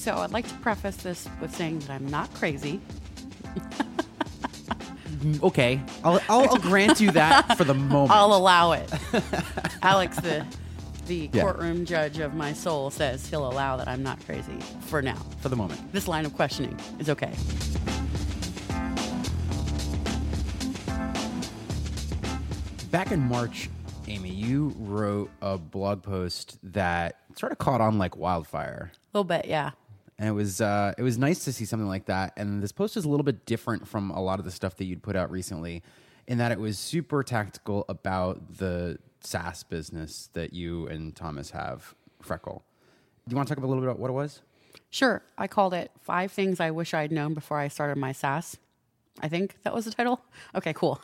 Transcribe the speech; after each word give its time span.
So 0.00 0.14
I'd 0.16 0.30
like 0.32 0.48
to 0.48 0.54
preface 0.54 0.96
this 0.96 1.28
with 1.42 1.54
saying 1.54 1.80
that 1.80 1.90
I'm 1.90 2.06
not 2.08 2.32
crazy. 2.34 2.80
Mm, 5.20 5.42
okay, 5.42 5.78
I'll, 6.02 6.18
I'll, 6.30 6.48
I'll 6.48 6.56
grant 6.56 6.98
you 7.00 7.10
that 7.10 7.58
for 7.58 7.64
the 7.64 7.74
moment. 7.94 8.10
I'll 8.10 8.32
allow 8.32 8.72
it. 8.72 8.90
Alex, 9.82 10.16
the 10.20 10.46
the 11.06 11.28
Yeah. 11.34 11.42
courtroom 11.42 11.84
judge 11.84 12.18
of 12.18 12.32
my 12.34 12.54
soul, 12.54 12.88
says 12.88 13.26
he'll 13.28 13.46
allow 13.46 13.76
that 13.76 13.88
I'm 13.88 14.02
not 14.02 14.24
crazy 14.24 14.58
for 14.86 15.02
now. 15.02 15.16
for 15.40 15.50
the 15.50 15.56
moment. 15.56 15.92
This 15.92 16.08
line 16.08 16.24
of 16.24 16.34
questioning 16.34 16.78
is 16.98 17.10
okay. 17.10 17.32
Back 22.90 23.12
in 23.12 23.20
March, 23.20 23.70
Amy, 24.08 24.30
you 24.30 24.74
wrote 24.78 25.30
a 25.40 25.56
blog 25.56 26.02
post 26.02 26.58
that 26.64 27.16
sort 27.36 27.52
of 27.52 27.58
caught 27.58 27.80
on 27.80 27.98
like 27.98 28.16
wildfire. 28.16 28.90
A 28.92 29.18
little 29.18 29.24
bit, 29.24 29.46
yeah. 29.46 29.70
And 30.20 30.28
it 30.28 30.32
was 30.32 30.60
uh, 30.60 30.92
it 30.98 31.02
was 31.02 31.16
nice 31.16 31.44
to 31.46 31.52
see 31.52 31.64
something 31.64 31.88
like 31.88 32.04
that. 32.04 32.34
And 32.36 32.62
this 32.62 32.72
post 32.72 32.96
is 32.96 33.06
a 33.06 33.08
little 33.08 33.24
bit 33.24 33.46
different 33.46 33.88
from 33.88 34.10
a 34.10 34.22
lot 34.22 34.38
of 34.38 34.44
the 34.44 34.50
stuff 34.50 34.76
that 34.76 34.84
you'd 34.84 35.02
put 35.02 35.16
out 35.16 35.30
recently, 35.30 35.82
in 36.28 36.36
that 36.38 36.52
it 36.52 36.60
was 36.60 36.78
super 36.78 37.22
tactical 37.22 37.86
about 37.88 38.58
the 38.58 38.98
SaaS 39.22 39.64
business 39.64 40.28
that 40.34 40.52
you 40.52 40.86
and 40.88 41.16
Thomas 41.16 41.50
have, 41.50 41.94
Freckle. 42.22 42.62
Do 43.26 43.32
you 43.32 43.36
want 43.36 43.48
to 43.48 43.54
talk 43.54 43.64
a 43.64 43.66
little 43.66 43.82
bit 43.82 43.88
about 43.88 43.98
what 43.98 44.10
it 44.10 44.14
was? 44.14 44.42
Sure. 44.90 45.22
I 45.38 45.46
called 45.46 45.72
it 45.72 45.90
Five 46.02 46.32
Things 46.32 46.60
I 46.60 46.70
Wish 46.70 46.92
I'd 46.92 47.12
Known 47.12 47.32
Before 47.32 47.58
I 47.58 47.68
Started 47.68 47.96
My 47.96 48.12
SaaS. 48.12 48.58
I 49.20 49.28
think 49.28 49.56
that 49.64 49.74
was 49.74 49.84
the 49.84 49.90
title. 49.90 50.20
Okay, 50.54 50.72
cool. 50.72 51.00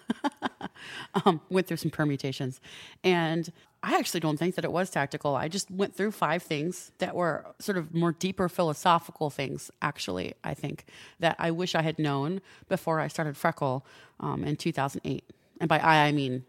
um, 1.24 1.41
went 1.51 1.66
through 1.66 1.77
some 1.78 1.91
permutations. 1.91 2.60
And 3.05 3.52
I 3.82 3.98
actually 3.98 4.20
don't 4.20 4.38
think 4.38 4.55
that 4.55 4.65
it 4.65 4.73
was 4.73 4.91
tactical. 4.91 5.37
I 5.37 5.48
just 5.48 5.70
went 5.70 5.95
through 5.95 6.12
five 6.12 6.42
things 6.42 6.92
that 6.98 7.15
were 7.15 7.46
sort 7.59 7.79
of 7.79 7.95
more 7.95 8.12
deeper 8.12 8.48
philosophical 8.48 9.30
things, 9.30 9.70
actually, 9.82 10.34
I 10.42 10.55
think, 10.55 10.87
that 11.20 11.37
I 11.38 11.51
wish 11.51 11.74
I 11.74 11.82
had 11.82 11.98
known 11.98 12.41
before 12.69 13.01
I 13.01 13.09
started 13.09 13.37
Freckle 13.37 13.85
um, 14.20 14.45
in 14.45 14.57
2008. 14.57 15.24
And 15.60 15.68
by 15.68 15.79
I, 15.79 16.07
I 16.07 16.13
mean 16.13 16.45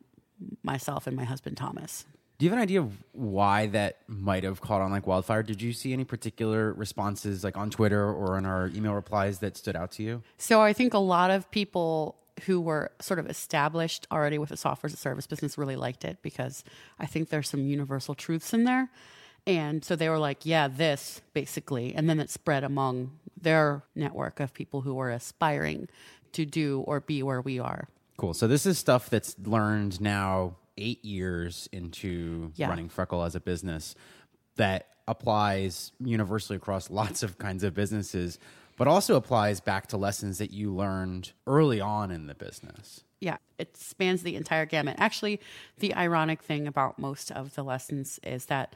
myself 0.64 1.08
and 1.08 1.16
my 1.16 1.26
husband, 1.26 1.58
Thomas. 1.58 2.06
Do 2.38 2.46
you 2.46 2.52
have 2.52 2.60
an 2.60 2.64
idea 2.64 2.82
of 2.82 3.04
why 3.14 3.66
that 3.68 3.98
might 4.08 4.44
have 4.44 4.62
caught 4.62 4.82
on 4.82 4.92
like 4.92 5.08
wildfire? 5.08 5.42
Did 5.42 5.60
you 5.60 5.74
see 5.74 5.92
any 5.92 6.04
particular 6.04 6.72
responses 6.74 7.44
like 7.44 7.58
on 7.58 7.72
Twitter 7.72 8.14
or 8.14 8.38
in 8.38 8.46
our 8.46 8.68
email 8.76 8.94
replies 8.94 9.40
that 9.40 9.58
stood 9.58 9.76
out 9.76 9.92
to 9.94 10.04
you? 10.04 10.22
So 10.38 10.62
I 10.62 10.72
think 10.72 10.94
a 10.94 11.00
lot 11.00 11.32
of 11.32 11.50
people 11.50 12.16
who 12.46 12.62
were 12.62 12.92
sort 13.00 13.20
of 13.20 13.28
established 13.28 14.06
already 14.12 14.38
with 14.38 14.52
a 14.52 14.58
software 14.58 14.88
as 14.88 14.94
a 14.94 14.98
service 14.98 15.26
business 15.26 15.58
really 15.58 15.76
liked 15.76 16.06
it 16.06 16.20
because 16.22 16.64
I 17.00 17.08
think 17.08 17.30
there's 17.30 17.50
some 17.50 17.66
universal 17.66 18.14
truths 18.14 18.54
in 18.54 18.66
there. 18.66 18.92
And 19.48 19.84
so 19.84 19.96
they 19.96 20.08
were 20.08 20.20
like, 20.20 20.46
yeah, 20.46 20.68
this 20.68 21.22
basically. 21.34 21.96
And 21.96 22.08
then 22.08 22.20
it 22.20 22.30
spread 22.30 22.64
among 22.64 23.18
their 23.42 23.82
network 23.96 24.40
of 24.40 24.54
people 24.54 24.82
who 24.82 24.94
were 24.94 25.10
aspiring 25.10 25.88
to 26.34 26.46
do 26.46 26.82
or 26.82 27.00
be 27.00 27.24
where 27.24 27.42
we 27.42 27.58
are. 27.58 27.88
Cool. 28.18 28.36
So 28.36 28.48
this 28.48 28.68
is 28.68 28.78
stuff 28.78 29.10
that's 29.10 29.36
learned 29.44 30.00
now 30.00 30.58
eight 30.78 31.04
years 31.06 31.68
into 31.72 32.52
Yeah. 32.56 32.70
running 32.70 32.90
Freckle 32.90 33.24
as 33.24 33.36
a 33.36 33.40
business 33.40 33.96
that 34.56 34.88
applies 35.08 35.92
universally 36.00 36.58
across 36.58 36.90
lots 36.92 37.24
of 37.24 37.38
kinds 37.38 37.64
of 37.64 37.74
businesses, 37.74 38.40
but 38.78 38.88
also 38.88 39.16
applies 39.16 39.60
back 39.60 39.88
to 39.88 39.98
lessons 39.98 40.38
that 40.38 40.52
you 40.52 40.74
learned 40.74 41.32
early 41.48 41.80
on 41.82 42.12
in 42.12 42.28
the 42.28 42.36
business. 42.36 43.04
yeah, 43.20 43.38
it 43.58 43.76
spans 43.76 44.22
the 44.22 44.36
entire 44.36 44.66
gamut. 44.68 44.96
Actually, 45.00 45.40
the 45.80 45.94
ironic 45.96 46.44
thing 46.44 46.68
about 46.68 47.00
most 47.00 47.32
of 47.32 47.56
the 47.56 47.64
lessons 47.64 48.20
is 48.22 48.46
that 48.46 48.76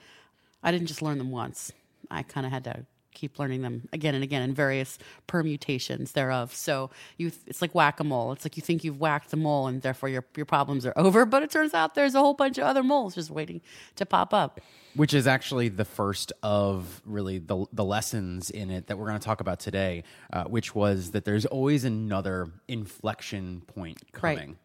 I 0.63 0.71
didn't 0.71 0.87
just 0.87 1.01
learn 1.03 1.19
them 1.19 1.29
once. 1.29 1.71
I 2.09 2.23
kind 2.23 2.45
of 2.47 2.51
had 2.51 2.63
to 2.63 2.85
keep 3.13 3.39
learning 3.39 3.61
them 3.61 3.87
again 3.93 4.15
and 4.15 4.23
again 4.23 4.41
in 4.41 4.53
various 4.53 4.97
permutations 5.27 6.13
thereof. 6.13 6.53
So 6.53 6.89
you, 7.17 7.31
it's 7.47 7.61
like 7.61 7.73
whack 7.75 7.99
a 7.99 8.03
mole. 8.03 8.31
It's 8.31 8.45
like 8.45 8.57
you 8.57 8.63
think 8.63 8.83
you've 8.83 8.99
whacked 8.99 9.31
the 9.31 9.37
mole 9.37 9.67
and 9.67 9.81
therefore 9.81 10.09
your 10.09 10.25
your 10.35 10.45
problems 10.45 10.85
are 10.85 10.93
over, 10.95 11.25
but 11.33 11.43
it 11.43 11.51
turns 11.51 11.73
out 11.73 11.95
there's 11.95 12.15
a 12.15 12.19
whole 12.19 12.33
bunch 12.33 12.57
of 12.57 12.63
other 12.65 12.83
moles 12.83 13.15
just 13.15 13.29
waiting 13.29 13.61
to 13.95 14.05
pop 14.05 14.33
up. 14.33 14.59
which 14.95 15.13
is 15.13 15.27
actually 15.27 15.69
the 15.69 15.85
first 15.85 16.33
of 16.43 17.01
really 17.05 17.39
the 17.39 17.65
the 17.71 17.83
lessons 17.83 18.49
in 18.49 18.69
it 18.69 18.87
that 18.87 18.97
we're 18.97 19.07
going 19.07 19.19
to 19.19 19.25
talk 19.25 19.41
about 19.41 19.59
today, 19.59 20.03
uh, 20.33 20.43
which 20.45 20.75
was 20.75 21.11
that 21.11 21.25
there's 21.25 21.45
always 21.45 21.83
another 21.85 22.49
inflection 22.67 23.61
point 23.67 23.99
coming. 24.11 24.37
Right. 24.49 24.57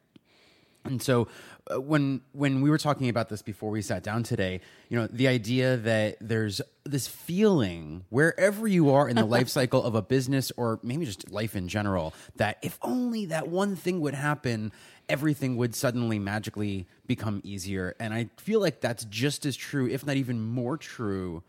And 0.86 1.02
so 1.02 1.28
uh, 1.70 1.80
when 1.80 2.20
when 2.32 2.60
we 2.60 2.70
were 2.70 2.78
talking 2.78 3.08
about 3.08 3.28
this 3.28 3.42
before 3.42 3.70
we 3.70 3.82
sat 3.82 4.02
down 4.02 4.22
today, 4.22 4.60
you 4.88 4.98
know, 4.98 5.06
the 5.06 5.28
idea 5.28 5.76
that 5.76 6.16
there's 6.20 6.60
this 6.84 7.06
feeling 7.06 8.04
wherever 8.08 8.66
you 8.66 8.90
are 8.90 9.08
in 9.08 9.16
the 9.16 9.24
life 9.24 9.48
cycle 9.58 9.82
of 9.82 9.94
a 9.94 10.02
business 10.02 10.52
or 10.56 10.78
maybe 10.82 11.04
just 11.04 11.30
life 11.30 11.56
in 11.56 11.68
general 11.68 12.14
that 12.36 12.58
if 12.62 12.78
only 12.82 13.26
that 13.26 13.48
one 13.48 13.76
thing 13.76 14.00
would 14.00 14.14
happen, 14.14 14.72
everything 15.08 15.56
would 15.56 15.74
suddenly 15.74 16.18
magically 16.18 16.86
become 17.06 17.40
easier. 17.44 17.94
And 17.98 18.14
I 18.14 18.30
feel 18.36 18.60
like 18.60 18.80
that's 18.80 19.04
just 19.04 19.46
as 19.46 19.56
true, 19.56 19.88
if 19.88 20.06
not 20.06 20.16
even 20.16 20.40
more 20.40 20.76
true 20.76 21.42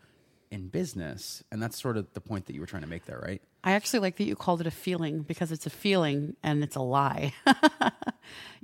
in 0.50 0.68
business. 0.68 1.42
And 1.50 1.62
that's 1.62 1.80
sort 1.80 1.96
of 1.96 2.12
the 2.14 2.20
point 2.20 2.46
that 2.46 2.54
you 2.54 2.60
were 2.60 2.66
trying 2.66 2.82
to 2.82 2.88
make 2.88 3.04
there, 3.06 3.20
right? 3.22 3.42
I 3.64 3.72
actually 3.72 4.00
like 4.00 4.16
that 4.16 4.24
you 4.24 4.36
called 4.36 4.60
it 4.60 4.66
a 4.66 4.70
feeling 4.70 5.22
because 5.22 5.52
it's 5.52 5.66
a 5.66 5.70
feeling 5.70 6.36
and 6.42 6.62
it's 6.62 6.76
a 6.76 6.80
lie. 6.80 7.34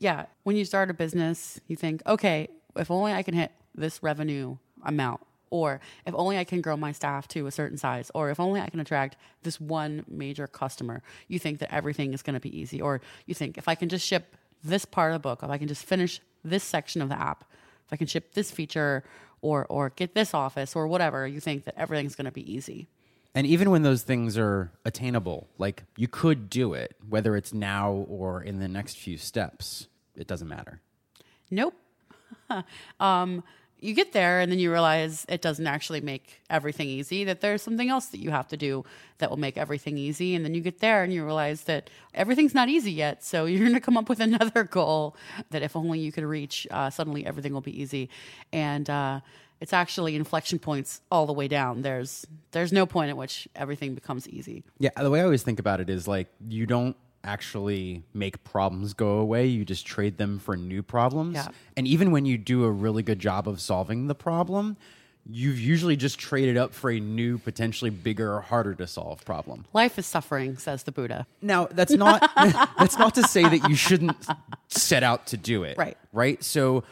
yeah. 0.04 0.26
When 0.42 0.54
you 0.54 0.66
start 0.66 0.90
a 0.90 0.94
business, 0.94 1.58
you 1.66 1.76
think, 1.76 2.02
okay, 2.06 2.48
if 2.76 2.90
only 2.90 3.14
I 3.14 3.22
can 3.22 3.32
hit 3.32 3.50
this 3.74 4.02
revenue 4.02 4.58
amount, 4.84 5.22
or 5.48 5.80
if 6.06 6.14
only 6.14 6.36
I 6.36 6.44
can 6.44 6.60
grow 6.60 6.76
my 6.76 6.92
staff 6.92 7.26
to 7.28 7.46
a 7.46 7.50
certain 7.50 7.78
size, 7.78 8.10
or 8.14 8.28
if 8.28 8.38
only 8.38 8.60
I 8.60 8.68
can 8.68 8.80
attract 8.80 9.16
this 9.44 9.58
one 9.58 10.04
major 10.06 10.46
customer, 10.46 11.02
you 11.26 11.38
think 11.38 11.58
that 11.60 11.74
everything 11.74 12.12
is 12.12 12.20
going 12.20 12.34
to 12.34 12.40
be 12.40 12.54
easy. 12.54 12.82
Or 12.82 13.00
you 13.24 13.34
think, 13.34 13.56
if 13.56 13.66
I 13.66 13.74
can 13.74 13.88
just 13.88 14.06
ship 14.06 14.36
this 14.62 14.84
part 14.84 15.12
of 15.12 15.14
the 15.14 15.26
book, 15.26 15.42
if 15.42 15.48
I 15.48 15.56
can 15.56 15.68
just 15.68 15.86
finish 15.86 16.20
this 16.44 16.62
section 16.62 17.00
of 17.00 17.08
the 17.08 17.18
app, 17.18 17.44
if 17.86 17.92
I 17.92 17.96
can 17.96 18.06
ship 18.06 18.34
this 18.34 18.50
feature, 18.50 19.04
or, 19.40 19.64
or 19.70 19.88
get 19.88 20.14
this 20.14 20.34
office, 20.34 20.76
or 20.76 20.86
whatever, 20.86 21.26
you 21.26 21.40
think 21.40 21.64
that 21.64 21.74
everything's 21.78 22.14
going 22.14 22.26
to 22.26 22.30
be 22.30 22.52
easy. 22.52 22.88
And 23.34 23.46
even 23.46 23.70
when 23.70 23.82
those 23.82 24.02
things 24.02 24.36
are 24.36 24.70
attainable, 24.84 25.48
like 25.56 25.84
you 25.96 26.08
could 26.08 26.50
do 26.50 26.74
it, 26.74 26.94
whether 27.08 27.36
it's 27.36 27.54
now 27.54 27.90
or 27.92 28.42
in 28.42 28.60
the 28.60 28.68
next 28.68 28.98
few 28.98 29.18
steps, 29.18 29.88
it 30.16 30.26
doesn't 30.26 30.48
matter. 30.48 30.80
Nope. 31.50 31.74
um, 33.00 33.42
you 33.84 33.92
get 33.92 34.12
there 34.12 34.40
and 34.40 34.50
then 34.50 34.58
you 34.58 34.70
realize 34.70 35.26
it 35.28 35.42
doesn't 35.42 35.66
actually 35.66 36.00
make 36.00 36.40
everything 36.48 36.88
easy, 36.88 37.24
that 37.24 37.42
there's 37.42 37.60
something 37.60 37.90
else 37.90 38.06
that 38.06 38.18
you 38.18 38.30
have 38.30 38.48
to 38.48 38.56
do 38.56 38.82
that 39.18 39.28
will 39.28 39.36
make 39.36 39.58
everything 39.58 39.98
easy. 39.98 40.34
And 40.34 40.42
then 40.42 40.54
you 40.54 40.62
get 40.62 40.78
there 40.78 41.02
and 41.02 41.12
you 41.12 41.22
realize 41.22 41.64
that 41.64 41.90
everything's 42.14 42.54
not 42.54 42.70
easy 42.70 42.92
yet. 42.92 43.22
So 43.22 43.44
you're 43.44 43.60
going 43.60 43.74
to 43.74 43.80
come 43.80 43.98
up 43.98 44.08
with 44.08 44.20
another 44.20 44.64
goal 44.78 45.16
that 45.50 45.62
if 45.62 45.76
only 45.76 45.98
you 45.98 46.12
could 46.12 46.24
reach, 46.24 46.66
uh, 46.70 46.88
suddenly 46.88 47.26
everything 47.26 47.52
will 47.52 47.60
be 47.60 47.78
easy. 47.78 48.08
And, 48.52 48.88
uh, 48.88 49.20
it's 49.60 49.72
actually 49.72 50.14
inflection 50.14 50.58
points 50.58 51.00
all 51.10 51.26
the 51.26 51.32
way 51.32 51.48
down. 51.48 51.80
There's 51.80 52.26
there's 52.50 52.72
no 52.72 52.84
point 52.84 53.08
at 53.08 53.16
which 53.16 53.48
everything 53.54 53.94
becomes 53.94 54.28
easy. 54.28 54.62
Yeah, 54.78 54.90
the 54.96 55.08
way 55.08 55.20
I 55.20 55.24
always 55.24 55.42
think 55.42 55.58
about 55.58 55.80
it 55.80 55.88
is 55.88 56.06
like 56.06 56.28
you 56.46 56.66
don't 56.66 56.96
actually 57.24 58.04
make 58.12 58.44
problems 58.44 58.94
go 58.94 59.18
away, 59.18 59.46
you 59.46 59.64
just 59.64 59.86
trade 59.86 60.18
them 60.18 60.38
for 60.38 60.56
new 60.56 60.82
problems. 60.82 61.34
Yeah. 61.34 61.48
And 61.76 61.86
even 61.88 62.10
when 62.10 62.26
you 62.26 62.38
do 62.38 62.64
a 62.64 62.70
really 62.70 63.02
good 63.02 63.18
job 63.18 63.48
of 63.48 63.60
solving 63.60 64.06
the 64.06 64.14
problem, 64.14 64.76
you've 65.28 65.58
usually 65.58 65.96
just 65.96 66.18
traded 66.18 66.56
up 66.56 66.74
for 66.74 66.90
a 66.90 67.00
new, 67.00 67.38
potentially 67.38 67.90
bigger, 67.90 68.40
harder 68.40 68.74
to 68.74 68.86
solve 68.86 69.24
problem. 69.24 69.64
Life 69.72 69.98
is 69.98 70.06
suffering, 70.06 70.58
says 70.58 70.82
the 70.82 70.92
Buddha. 70.92 71.26
Now, 71.40 71.66
that's 71.66 71.94
not 71.94 72.30
that's 72.78 72.98
not 72.98 73.14
to 73.14 73.22
say 73.22 73.42
that 73.42 73.68
you 73.68 73.74
shouldn't 73.74 74.26
set 74.68 75.02
out 75.02 75.26
to 75.28 75.36
do 75.36 75.64
it. 75.64 75.78
Right. 75.78 75.96
Right? 76.12 76.42
So 76.44 76.84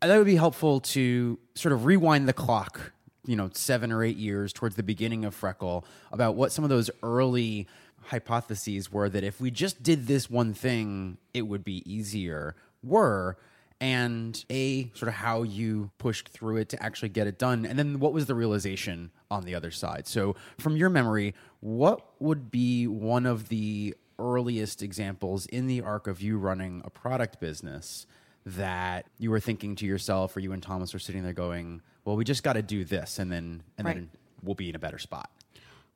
uh, 0.00 0.06
that 0.06 0.16
would 0.16 0.26
be 0.26 0.36
helpful 0.36 0.80
to 0.80 1.38
sort 1.54 1.72
of 1.72 1.84
rewind 1.84 2.28
the 2.28 2.32
clock, 2.32 2.92
you 3.26 3.36
know, 3.36 3.50
7 3.52 3.92
or 3.92 4.02
8 4.02 4.16
years 4.16 4.52
towards 4.52 4.76
the 4.76 4.82
beginning 4.82 5.24
of 5.24 5.34
Freckle 5.34 5.84
about 6.10 6.34
what 6.34 6.52
some 6.52 6.64
of 6.64 6.70
those 6.70 6.90
early 7.02 7.66
hypotheses 8.06 8.90
were 8.92 9.08
that 9.08 9.24
if 9.24 9.40
we 9.40 9.50
just 9.50 9.82
did 9.82 10.06
this 10.06 10.28
one 10.30 10.54
thing, 10.54 11.18
it 11.32 11.42
would 11.42 11.64
be 11.64 11.82
easier 11.90 12.54
were 12.82 13.36
and 13.80 14.44
a 14.50 14.90
sort 14.94 15.08
of 15.08 15.14
how 15.14 15.42
you 15.42 15.90
pushed 15.98 16.28
through 16.28 16.56
it 16.58 16.68
to 16.68 16.80
actually 16.82 17.08
get 17.08 17.26
it 17.26 17.38
done 17.38 17.66
and 17.66 17.76
then 17.78 17.98
what 17.98 18.12
was 18.12 18.26
the 18.26 18.34
realization 18.34 19.10
on 19.32 19.42
the 19.44 19.52
other 19.54 19.70
side 19.72 20.06
so 20.06 20.36
from 20.58 20.76
your 20.76 20.88
memory 20.88 21.34
what 21.60 22.06
would 22.20 22.50
be 22.52 22.86
one 22.86 23.26
of 23.26 23.48
the 23.48 23.92
earliest 24.18 24.80
examples 24.80 25.46
in 25.46 25.66
the 25.66 25.80
arc 25.80 26.06
of 26.06 26.20
you 26.22 26.38
running 26.38 26.82
a 26.84 26.90
product 26.90 27.40
business 27.40 28.06
that 28.46 29.06
you 29.18 29.28
were 29.30 29.40
thinking 29.40 29.74
to 29.74 29.84
yourself 29.84 30.36
or 30.36 30.40
you 30.40 30.52
and 30.52 30.62
thomas 30.62 30.92
were 30.92 31.00
sitting 31.00 31.24
there 31.24 31.32
going 31.32 31.82
well 32.04 32.14
we 32.14 32.22
just 32.22 32.44
got 32.44 32.52
to 32.52 32.62
do 32.62 32.84
this 32.84 33.18
and 33.18 33.32
then 33.32 33.60
and 33.76 33.86
Right. 33.86 33.96
then 33.96 34.10
we'll 34.42 34.54
be 34.54 34.68
in 34.68 34.76
a 34.76 34.78
better 34.80 34.98
spot 34.98 35.30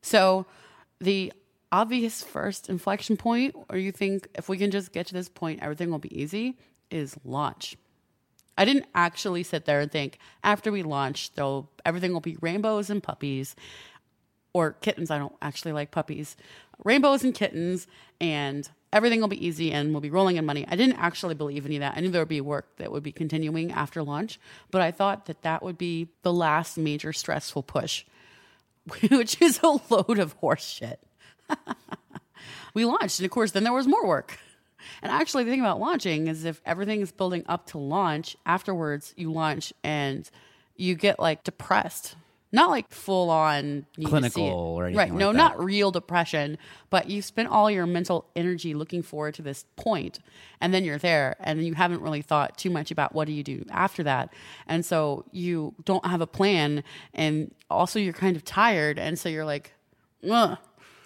So 0.02 0.46
the 1.00 1.32
obvious 1.70 2.22
first 2.22 2.68
inflection 2.68 3.16
point, 3.16 3.54
or 3.68 3.76
you 3.76 3.92
think 3.92 4.28
if 4.34 4.48
we 4.48 4.58
can 4.58 4.70
just 4.70 4.92
get 4.92 5.06
to 5.06 5.14
this 5.14 5.28
point, 5.28 5.62
everything 5.62 5.90
will 5.90 5.98
be 5.98 6.20
easy, 6.20 6.56
is 6.90 7.16
launch. 7.24 7.76
I 8.56 8.64
didn't 8.64 8.86
actually 8.94 9.44
sit 9.44 9.66
there 9.66 9.80
and 9.80 9.90
think 9.90 10.18
after 10.42 10.72
we 10.72 10.82
launch, 10.82 11.32
though 11.34 11.68
everything 11.84 12.12
will 12.12 12.20
be 12.20 12.36
rainbows 12.40 12.90
and 12.90 13.02
puppies. 13.02 13.54
or 14.54 14.72
kittens. 14.72 15.10
I 15.10 15.18
don't 15.18 15.34
actually 15.42 15.72
like 15.72 15.90
puppies. 15.90 16.36
Rainbows 16.82 17.22
and 17.22 17.34
kittens, 17.34 17.86
and 18.20 18.68
everything 18.92 19.20
will 19.20 19.28
be 19.28 19.46
easy 19.46 19.72
and 19.72 19.92
we'll 19.92 20.00
be 20.00 20.10
rolling 20.10 20.36
in 20.36 20.46
money. 20.46 20.64
I 20.66 20.74
didn't 20.74 20.98
actually 20.98 21.34
believe 21.34 21.66
any 21.66 21.76
of 21.76 21.80
that. 21.80 21.96
I 21.96 22.00
knew 22.00 22.10
there 22.10 22.22
would 22.22 22.28
be 22.28 22.40
work 22.40 22.76
that 22.78 22.90
would 22.90 23.02
be 23.02 23.12
continuing 23.12 23.70
after 23.70 24.02
launch, 24.02 24.40
but 24.70 24.80
I 24.80 24.90
thought 24.90 25.26
that 25.26 25.42
that 25.42 25.62
would 25.62 25.78
be 25.78 26.08
the 26.22 26.32
last 26.32 26.78
major 26.78 27.12
stressful 27.12 27.62
push, 27.64 28.04
which 29.10 29.40
is 29.40 29.60
a 29.62 29.78
load 29.90 30.18
of 30.18 30.32
horse 30.34 30.64
shit. 30.66 31.00
we 32.74 32.84
launched, 32.84 33.18
and 33.18 33.26
of 33.26 33.30
course, 33.30 33.52
then 33.52 33.64
there 33.64 33.72
was 33.72 33.86
more 33.86 34.06
work. 34.06 34.38
And 35.02 35.12
actually, 35.12 35.44
the 35.44 35.50
thing 35.50 35.60
about 35.60 35.80
launching 35.80 36.28
is 36.28 36.44
if 36.44 36.60
everything 36.64 37.00
is 37.00 37.12
building 37.12 37.44
up 37.48 37.66
to 37.66 37.78
launch, 37.78 38.36
afterwards 38.46 39.14
you 39.16 39.32
launch 39.32 39.72
and 39.84 40.28
you 40.76 40.94
get 40.94 41.18
like 41.20 41.44
depressed. 41.44 42.16
Not 42.50 42.70
like 42.70 42.90
full 42.90 43.28
on 43.28 43.84
need 43.98 44.04
to 44.04 44.04
see 44.04 44.08
Clinical 44.08 44.42
or 44.42 44.86
anything 44.86 44.98
right? 44.98 45.10
like 45.10 45.18
no, 45.18 45.32
that. 45.32 45.36
not 45.36 45.62
real 45.62 45.90
depression, 45.90 46.56
but 46.88 47.10
you 47.10 47.20
spent 47.20 47.50
all 47.50 47.70
your 47.70 47.84
mental 47.84 48.24
energy 48.34 48.72
looking 48.72 49.02
forward 49.02 49.34
to 49.34 49.42
this 49.42 49.66
point, 49.76 50.18
and 50.58 50.72
then 50.72 50.82
you're 50.82 50.96
there, 50.96 51.36
and 51.40 51.66
you 51.66 51.74
haven't 51.74 52.00
really 52.00 52.22
thought 52.22 52.56
too 52.56 52.70
much 52.70 52.90
about 52.90 53.14
what 53.14 53.26
do 53.26 53.34
you 53.34 53.42
do 53.42 53.66
after 53.70 54.02
that, 54.04 54.32
and 54.66 54.82
so 54.82 55.26
you 55.30 55.74
don't 55.84 56.06
have 56.06 56.22
a 56.22 56.26
plan, 56.26 56.82
and 57.12 57.54
also 57.68 57.98
you're 57.98 58.14
kind 58.14 58.34
of 58.34 58.46
tired, 58.46 58.98
and 58.98 59.18
so 59.18 59.28
you're 59.28 59.44
like, 59.44 59.74
Ugh. 60.28 60.56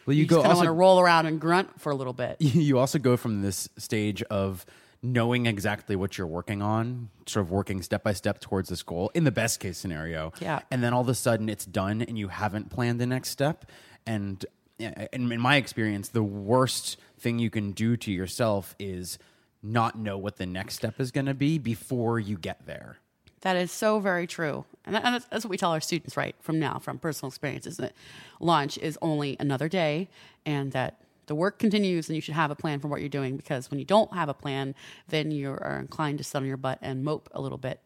Well, 0.06 0.14
you 0.14 0.22
You, 0.22 0.28
go 0.28 0.36
just 0.36 0.44
kind 0.44 0.52
of 0.52 0.58
want 0.58 0.66
to 0.66 0.72
roll 0.72 1.00
around 1.00 1.26
and 1.26 1.40
grunt 1.40 1.80
for 1.80 1.90
a 1.90 1.94
little 1.94 2.12
bit. 2.12 2.36
you 2.40 2.78
also 2.78 2.98
go 2.98 3.16
from 3.16 3.42
this 3.42 3.68
stage 3.78 4.22
of 4.24 4.66
knowing 5.02 5.46
exactly 5.46 5.96
what 5.96 6.16
you're 6.16 6.26
working 6.26 6.62
on, 6.62 7.08
sort 7.26 7.44
of 7.44 7.50
working 7.50 7.82
step 7.82 8.04
by 8.04 8.12
step 8.12 8.40
towards 8.40 8.68
this 8.68 8.82
goal 8.82 9.10
in 9.14 9.24
the 9.24 9.32
best 9.32 9.58
case 9.58 9.76
scenario. 9.76 10.32
Yeah. 10.40 10.60
And 10.70 10.82
then 10.82 10.94
all 10.94 11.00
of 11.00 11.08
a 11.08 11.14
sudden 11.14 11.48
it's 11.48 11.66
done 11.66 12.02
and 12.02 12.16
you 12.16 12.28
haven't 12.28 12.70
planned 12.70 13.00
the 13.00 13.06
next 13.06 13.30
step. 13.30 13.64
And 14.06 14.44
in 14.78 15.40
my 15.40 15.56
experience, 15.56 16.08
the 16.08 16.22
worst 16.22 16.98
thing 17.18 17.38
you 17.38 17.50
can 17.50 17.72
do 17.72 17.96
to 17.96 18.12
yourself 18.12 18.76
is 18.78 19.18
not 19.62 19.98
know 19.98 20.18
what 20.18 20.36
the 20.36 20.46
next 20.46 20.74
step 20.76 21.00
is 21.00 21.10
going 21.10 21.26
to 21.26 21.34
be 21.34 21.58
before 21.58 22.18
you 22.18 22.36
get 22.38 22.66
there. 22.66 22.98
That 23.42 23.56
is 23.56 23.70
so 23.70 24.00
very 24.00 24.26
true. 24.26 24.64
And, 24.84 24.94
that, 24.94 25.04
and 25.04 25.14
that's, 25.14 25.26
that's 25.26 25.44
what 25.44 25.50
we 25.50 25.56
tell 25.56 25.72
our 25.72 25.80
students 25.80 26.16
right 26.16 26.34
from 26.40 26.58
now, 26.58 26.78
from 26.78 26.98
personal 26.98 27.28
experience, 27.28 27.66
is 27.66 27.76
that 27.76 27.92
launch 28.40 28.78
is 28.78 28.98
only 29.02 29.36
another 29.38 29.68
day 29.68 30.08
and 30.46 30.72
that 30.72 31.00
the 31.26 31.34
work 31.34 31.58
continues 31.58 32.08
and 32.08 32.16
you 32.16 32.22
should 32.22 32.34
have 32.34 32.50
a 32.50 32.54
plan 32.54 32.80
for 32.80 32.88
what 32.88 33.00
you're 33.00 33.08
doing 33.08 33.36
because 33.36 33.70
when 33.70 33.78
you 33.78 33.84
don't 33.84 34.12
have 34.12 34.28
a 34.28 34.34
plan, 34.34 34.74
then 35.08 35.30
you 35.30 35.50
are 35.50 35.78
inclined 35.80 36.18
to 36.18 36.24
sit 36.24 36.38
on 36.38 36.46
your 36.46 36.56
butt 36.56 36.78
and 36.82 37.04
mope 37.04 37.28
a 37.32 37.40
little 37.40 37.58
bit. 37.58 37.80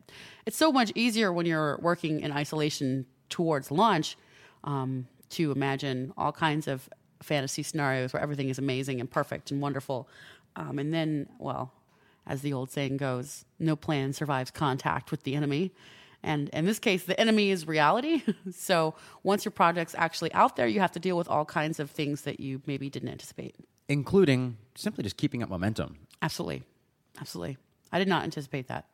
It's 0.46 0.56
so 0.56 0.72
much 0.72 0.90
easier 0.94 1.32
when 1.32 1.46
you're 1.46 1.78
working 1.82 2.20
in 2.20 2.32
isolation 2.32 3.06
towards 3.28 3.70
launch 3.70 4.16
um, 4.64 5.06
to 5.30 5.52
imagine 5.52 6.12
all 6.16 6.32
kinds 6.32 6.66
of 6.66 6.88
fantasy 7.22 7.62
scenarios 7.62 8.12
where 8.12 8.22
everything 8.22 8.48
is 8.48 8.58
amazing 8.58 9.00
and 9.00 9.10
perfect 9.10 9.50
and 9.50 9.60
wonderful. 9.60 10.08
Um, 10.54 10.78
and 10.78 10.92
then, 10.92 11.28
well, 11.38 11.72
as 12.26 12.42
the 12.42 12.52
old 12.52 12.70
saying 12.70 12.96
goes, 12.96 13.44
no 13.58 13.76
plan 13.76 14.12
survives 14.12 14.50
contact 14.50 15.10
with 15.10 15.22
the 15.22 15.34
enemy. 15.34 15.72
And 16.22 16.48
in 16.48 16.66
this 16.66 16.78
case, 16.78 17.04
the 17.04 17.18
enemy 17.20 17.50
is 17.50 17.68
reality. 17.68 18.22
so 18.52 18.94
once 19.22 19.44
your 19.44 19.52
project's 19.52 19.94
actually 19.96 20.32
out 20.32 20.56
there, 20.56 20.66
you 20.66 20.80
have 20.80 20.92
to 20.92 20.98
deal 20.98 21.16
with 21.16 21.28
all 21.28 21.44
kinds 21.44 21.78
of 21.78 21.90
things 21.90 22.22
that 22.22 22.40
you 22.40 22.60
maybe 22.66 22.90
didn't 22.90 23.10
anticipate. 23.10 23.54
Including 23.88 24.56
simply 24.74 25.04
just 25.04 25.16
keeping 25.16 25.42
up 25.42 25.48
momentum. 25.48 25.98
Absolutely. 26.20 26.64
Absolutely. 27.20 27.58
I 27.92 27.98
did 27.98 28.08
not 28.08 28.24
anticipate 28.24 28.66
that. 28.68 28.86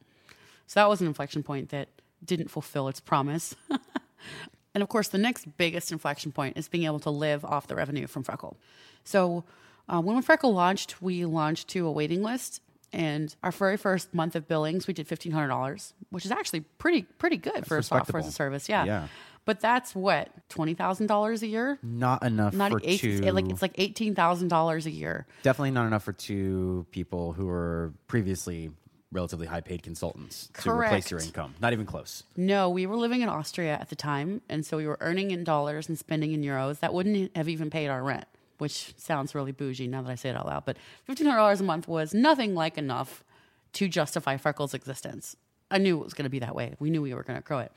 So 0.67 0.81
that 0.81 0.89
was 0.89 1.01
an 1.01 1.07
inflection 1.07 1.43
point 1.43 1.71
that 1.71 1.89
didn't 2.25 2.49
fulfill 2.49 2.89
its 2.89 3.01
promise. 3.01 3.57
and 4.75 4.83
of 4.83 4.89
course, 4.89 5.09
the 5.09 5.19
next 5.19 5.57
biggest 5.57 5.91
inflection 5.91 6.33
point 6.33 6.57
is 6.57 6.69
being 6.69 6.85
able 6.85 7.01
to 7.01 7.11
live 7.11 7.45
off 7.45 7.67
the 7.67 7.75
revenue 7.75 8.07
from 8.07 8.25
Freckle. 8.25 8.57
So 9.05 9.45
uh, 9.89 10.01
when 10.01 10.21
Freckle 10.23 10.53
launched, 10.53 11.03
we 11.03 11.25
launched 11.25 11.69
to 11.69 11.87
a 11.87 11.93
waiting 11.93 12.23
list. 12.23 12.61
And 12.93 13.35
our 13.43 13.51
very 13.51 13.77
first 13.77 14.13
month 14.13 14.37
of 14.37 14.47
billings, 14.47 14.87
we 14.87 14.93
did 14.95 15.09
fifteen 15.09 15.33
hundred 15.33 15.49
dollars, 15.49 15.95
which 16.11 16.25
is 16.27 16.31
actually 16.31 16.61
pretty 16.61 17.03
pretty 17.03 17.37
good 17.39 17.67
for 17.67 17.79
a 17.79 17.83
software 17.83 18.21
as 18.21 18.29
a 18.29 18.33
service. 18.33 18.69
Yeah. 18.69 18.85
Yeah. 18.85 19.09
But 19.45 19.61
that's 19.61 19.95
what 19.95 20.29
twenty 20.49 20.75
thousand 20.75 21.07
dollars 21.07 21.43
a 21.43 21.47
year. 21.47 21.79
Not 21.83 22.23
enough 22.23 22.55
Not 22.55 22.71
for 22.71 22.81
eight, 22.85 23.01
two. 23.01 23.21
like 23.33 23.49
it's 23.49 23.63
like 23.63 23.75
eighteen 23.77 24.15
thousand 24.15 24.49
dollars 24.49 24.87
a 24.87 24.91
year. 24.91 25.27
Definitely 25.43 25.73
not 25.73 25.87
enough 25.87 26.05
for 26.05 26.13
two 26.13 26.87
people 26.91 27.33
who 27.33 27.47
were 27.47 27.93
previously 28.09 28.71
relatively 29.11 29.47
high 29.47 29.61
paid 29.61 29.83
consultants 29.83 30.49
to 30.63 30.71
replace 30.71 31.11
your 31.11 31.21
income. 31.21 31.55
Not 31.61 31.73
even 31.73 31.87
close. 31.87 32.23
No, 32.37 32.71
we 32.71 32.87
were 32.87 32.97
living 32.97 33.21
in 33.23 33.29
Austria 33.29 33.75
at 33.75 33.89
the 33.91 33.97
time, 33.97 34.41
and 34.49 34.65
so 34.65 34.77
we 34.77 34.87
were 34.87 34.97
earning 35.01 35.31
in 35.33 35.45
dollars 35.45 35.89
and 35.89 35.99
spending 35.99 36.33
in 36.33 36.43
euros. 36.43 36.81
That 36.81 36.95
wouldn't 36.95 37.37
have 37.37 37.49
even 37.49 37.69
paid 37.69 37.89
our 37.89 38.03
rent, 38.03 38.25
which 38.63 38.95
sounds 38.97 39.35
really 39.35 39.51
bougie 39.51 39.89
now 39.89 40.03
that 40.03 40.11
I 40.11 40.15
say 40.15 40.31
it 40.31 40.37
out 40.37 40.47
loud. 40.47 40.65
But 40.65 40.77
fifteen 41.05 41.27
hundred 41.27 41.39
dollars 41.39 41.61
a 41.61 41.65
month 41.65 41.89
was 41.89 42.15
nothing 42.15 42.55
like 42.55 42.79
enough 42.79 43.25
to 43.73 43.89
justify 43.89 44.37
Freckles' 44.37 44.73
existence. 44.73 45.37
I 45.69 45.79
knew 45.79 45.99
it 45.99 46.05
was 46.05 46.15
going 46.15 46.27
to 46.27 46.31
be 46.31 46.39
that 46.39 46.55
way. 46.55 46.77
We 46.79 46.89
knew 46.89 47.03
we 47.03 47.13
were 47.13 47.25
going 47.25 47.41
to 47.41 47.45
grow 47.45 47.59
it, 47.59 47.73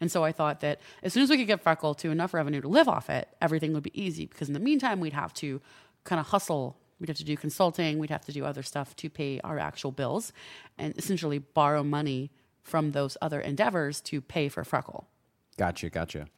and 0.00 0.10
so 0.10 0.24
I 0.24 0.32
thought 0.32 0.60
that 0.60 0.80
as 1.02 1.12
soon 1.12 1.22
as 1.24 1.28
we 1.28 1.36
could 1.36 1.46
get 1.46 1.62
Freckle 1.62 1.94
to 1.98 2.10
enough 2.10 2.32
revenue 2.32 2.62
to 2.62 2.68
live 2.68 2.88
off 2.88 3.10
it, 3.10 3.28
everything 3.42 3.74
would 3.74 3.82
be 3.82 4.02
easy. 4.02 4.24
Because 4.24 4.48
in 4.48 4.54
the 4.54 4.60
meantime, 4.60 4.98
we'd 4.98 5.12
have 5.12 5.34
to 5.34 5.60
kind 6.04 6.18
of 6.18 6.28
hustle. 6.28 6.78
We'd 6.98 7.10
have 7.10 7.18
to 7.18 7.24
do 7.24 7.36
consulting. 7.36 7.98
We'd 7.98 8.10
have 8.10 8.24
to 8.24 8.32
do 8.32 8.46
other 8.46 8.62
stuff 8.62 8.96
to 8.96 9.10
pay 9.10 9.40
our 9.44 9.58
actual 9.58 9.92
bills, 9.92 10.32
and 10.78 10.96
essentially 10.96 11.38
borrow 11.38 11.82
money 11.84 12.30
from 12.62 12.92
those 12.92 13.18
other 13.20 13.40
endeavors 13.40 14.00
to 14.02 14.22
pay 14.22 14.48
for 14.48 14.64
Freckle. 14.64 15.04
Gotcha, 15.58 15.90
gotcha. 15.90 16.28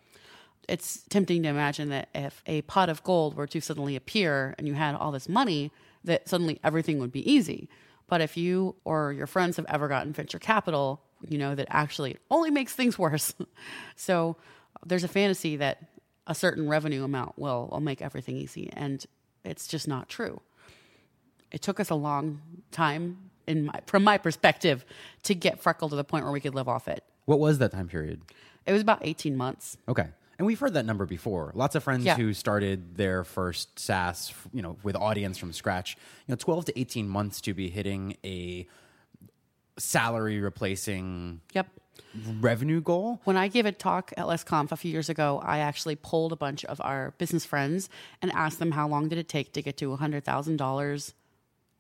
It's 0.69 1.03
tempting 1.09 1.43
to 1.43 1.49
imagine 1.49 1.89
that 1.91 2.09
if 2.15 2.43
a 2.47 2.63
pot 2.63 2.89
of 2.89 3.03
gold 3.03 3.35
were 3.37 3.47
to 3.49 3.61
suddenly 3.61 3.97
appear 3.97 4.55
and 4.59 4.67
you 4.67 4.75
had 4.75 4.95
all 4.95 5.11
this 5.13 5.29
money, 5.29 5.71
that 6.05 6.29
suddenly 6.29 6.61
everything 6.63 6.99
would 6.99 7.13
be 7.13 7.31
easy. 7.31 7.69
But 8.09 8.21
if 8.21 8.37
you 8.37 8.77
or 8.85 9.13
your 9.13 9.27
friends 9.27 9.57
have 9.57 9.67
ever 9.69 9.89
gotten 9.89 10.13
venture 10.13 10.39
capital, 10.39 11.01
you 11.29 11.39
know 11.39 11.55
that 11.55 11.67
actually 11.71 12.13
it 12.13 12.21
only 12.31 12.51
makes 12.51 12.75
things 12.75 12.99
worse. 13.07 13.35
so 13.97 14.37
there's 14.87 15.05
a 15.05 15.09
fantasy 15.09 15.57
that 15.57 15.79
a 16.27 16.35
certain 16.35 16.69
revenue 16.69 17.05
amount 17.05 17.39
will, 17.39 17.69
will 17.73 17.81
make 17.81 18.01
everything 18.01 18.37
easy. 18.37 18.71
And 18.75 19.05
it's 19.45 19.67
just 19.67 19.89
not 19.89 20.09
true 20.09 20.41
it 21.53 21.61
took 21.63 21.79
us 21.79 21.91
a 21.91 21.95
long 21.95 22.41
time 22.71 23.31
in 23.47 23.67
my 23.67 23.81
from 23.87 24.03
my 24.03 24.19
perspective 24.19 24.85
to 25.23 25.35
get 25.35 25.61
freckle 25.61 25.89
to 25.89 25.97
the 25.97 26.05
point 26.05 26.25
where 26.25 26.33
we 26.33 26.41
could 26.41 26.55
live 26.55 26.69
off 26.69 26.89
it 26.89 27.05
What 27.27 27.39
was 27.39 27.59
that 27.59 27.71
time 27.73 27.89
period? 27.89 28.23
it 28.67 28.73
was 28.73 28.83
about 28.83 29.01
18 29.03 29.37
months 29.37 29.77
Okay. 29.89 30.09
And 30.43 30.47
we've 30.49 30.59
heard 30.59 30.75
that 30.75 30.85
number 30.87 31.07
before. 31.07 31.53
Lots 31.55 31.77
of 31.77 31.85
friends 31.85 32.05
Yeah. 32.05 32.17
who 32.17 32.35
started 32.35 32.97
their 32.97 33.23
first 33.23 33.79
SaaS, 33.79 34.35
you 34.53 34.61
know, 34.61 34.77
with 34.83 34.97
audience 34.97 35.39
from 35.39 35.53
scratch, 35.53 35.97
you 36.27 36.33
know, 36.33 36.37
12 36.37 36.65
to 36.65 36.81
18 36.81 37.07
months 37.09 37.41
to 37.43 37.55
be 37.55 37.71
hitting 37.71 38.17
a 38.25 38.67
salary 39.79 40.41
replacing 40.41 41.41
yep 41.55 41.69
revenue 42.41 42.81
goal. 42.81 43.21
when 43.25 43.37
i 43.39 43.47
gave 43.49 43.65
a 43.67 43.73
talk 43.73 44.13
at 44.19 44.27
LessConf 44.27 44.71
a 44.71 44.77
few 44.77 44.91
years 44.91 45.09
ago 45.09 45.41
i 45.45 45.59
actually 45.61 45.97
polled 45.97 46.31
a 46.33 46.37
bunch 46.37 46.63
of 46.67 46.79
our 46.83 47.13
business 47.17 47.47
friends 47.47 47.89
and 48.21 48.31
asked 48.33 48.59
them 48.59 48.73
how 48.73 48.87
long 48.87 49.09
did 49.09 49.17
it 49.19 49.29
take 49.29 49.53
to 49.55 49.63
get 49.63 49.77
to 49.79 49.97
$100000 49.97 51.13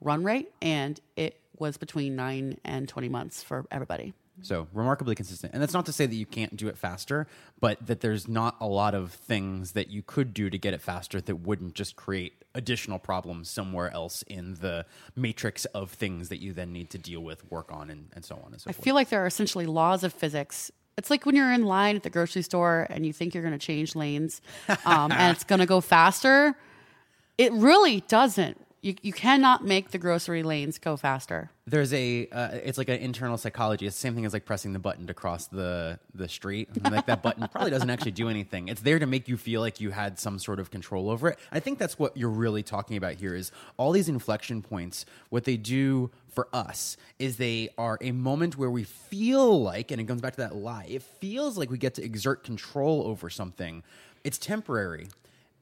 run 0.00 0.24
rate 0.24 0.48
and 0.62 1.00
it 1.16 1.38
was 1.58 1.76
between 1.76 2.16
9 2.16 2.56
and 2.64 2.88
20 2.88 3.08
months 3.10 3.42
for 3.42 3.66
everybody 3.70 4.14
So 4.40 4.66
remarkably 4.72 5.14
consistent. 5.14 5.52
And 5.52 5.62
that's 5.62 5.74
not 5.74 5.86
to 5.86 5.92
say 5.92 6.06
that 6.06 6.14
you 6.14 6.26
can't 6.26 6.56
do 6.56 6.68
it 6.68 6.78
faster, 6.78 7.26
but 7.60 7.86
that 7.86 8.00
there's 8.00 8.26
not 8.26 8.56
a 8.60 8.66
lot 8.66 8.94
of 8.94 9.12
things 9.12 9.72
that 9.72 9.88
you 9.90 10.02
could 10.02 10.32
do 10.32 10.48
to 10.48 10.58
get 10.58 10.72
it 10.72 10.80
faster 10.80 11.20
that 11.20 11.36
wouldn't 11.36 11.74
just 11.74 11.96
create 11.96 12.42
additional 12.54 12.98
problems 12.98 13.50
somewhere 13.50 13.92
else 13.92 14.22
in 14.22 14.54
the 14.54 14.86
matrix 15.14 15.64
of 15.66 15.90
things 15.90 16.28
that 16.28 16.40
you 16.40 16.52
then 16.52 16.72
need 16.72 16.90
to 16.90 16.98
deal 16.98 17.20
with, 17.20 17.48
work 17.50 17.70
on, 17.70 17.90
and, 17.90 18.08
and 18.14 18.24
so 18.24 18.36
on 18.36 18.52
and 18.52 18.60
so 18.60 18.64
forth. 18.64 18.68
I 18.68 18.72
forth. 18.72 18.84
feel 18.84 18.94
like 18.94 19.08
there 19.10 19.22
are 19.22 19.26
essentially 19.26 19.66
laws 19.66 20.02
of 20.02 20.12
physics. 20.12 20.70
It's 20.96 21.10
like 21.10 21.24
when 21.24 21.36
you're 21.36 21.52
in 21.52 21.64
line 21.64 21.96
at 21.96 22.02
the 22.02 22.10
grocery 22.10 22.42
store 22.42 22.86
and 22.90 23.06
you 23.06 23.12
think 23.12 23.34
you're 23.34 23.42
going 23.42 23.58
to 23.58 23.64
change 23.64 23.94
lanes 23.94 24.40
um, 24.84 25.12
and 25.12 25.34
it's 25.34 25.44
going 25.44 25.60
to 25.60 25.66
go 25.66 25.80
faster. 25.80 26.56
It 27.38 27.52
really 27.52 28.00
doesn't. 28.08 28.58
You, 28.82 28.96
you 29.00 29.12
cannot 29.12 29.64
make 29.64 29.92
the 29.92 29.98
grocery 29.98 30.42
lanes 30.42 30.80
go 30.80 30.96
faster. 30.96 31.52
There's 31.68 31.94
a, 31.94 32.26
uh, 32.32 32.48
it's 32.64 32.78
like 32.78 32.88
an 32.88 32.98
internal 32.98 33.38
psychology. 33.38 33.86
It's 33.86 33.94
the 33.94 34.00
same 34.00 34.16
thing 34.16 34.26
as 34.26 34.32
like 34.32 34.44
pressing 34.44 34.72
the 34.72 34.80
button 34.80 35.06
to 35.06 35.14
cross 35.14 35.46
the 35.46 36.00
the 36.16 36.28
street. 36.28 36.68
And, 36.74 36.92
like 36.92 37.06
that 37.06 37.22
button 37.22 37.46
probably 37.46 37.70
doesn't 37.70 37.90
actually 37.90 38.10
do 38.10 38.28
anything. 38.28 38.66
It's 38.66 38.80
there 38.80 38.98
to 38.98 39.06
make 39.06 39.28
you 39.28 39.36
feel 39.36 39.60
like 39.60 39.80
you 39.80 39.92
had 39.92 40.18
some 40.18 40.40
sort 40.40 40.58
of 40.58 40.72
control 40.72 41.10
over 41.10 41.28
it. 41.28 41.38
I 41.52 41.60
think 41.60 41.78
that's 41.78 41.96
what 41.96 42.16
you're 42.16 42.28
really 42.28 42.64
talking 42.64 42.96
about 42.96 43.14
here. 43.14 43.36
Is 43.36 43.52
all 43.76 43.92
these 43.92 44.08
inflection 44.08 44.62
points. 44.62 45.06
What 45.30 45.44
they 45.44 45.56
do 45.56 46.10
for 46.34 46.48
us 46.52 46.96
is 47.20 47.36
they 47.36 47.68
are 47.78 47.98
a 48.00 48.10
moment 48.10 48.58
where 48.58 48.70
we 48.70 48.82
feel 48.82 49.62
like, 49.62 49.92
and 49.92 50.00
it 50.00 50.08
comes 50.08 50.20
back 50.20 50.32
to 50.32 50.40
that 50.40 50.56
lie. 50.56 50.86
It 50.88 51.02
feels 51.02 51.56
like 51.56 51.70
we 51.70 51.78
get 51.78 51.94
to 51.94 52.04
exert 52.04 52.42
control 52.42 53.04
over 53.06 53.30
something. 53.30 53.84
It's 54.24 54.38
temporary, 54.38 55.06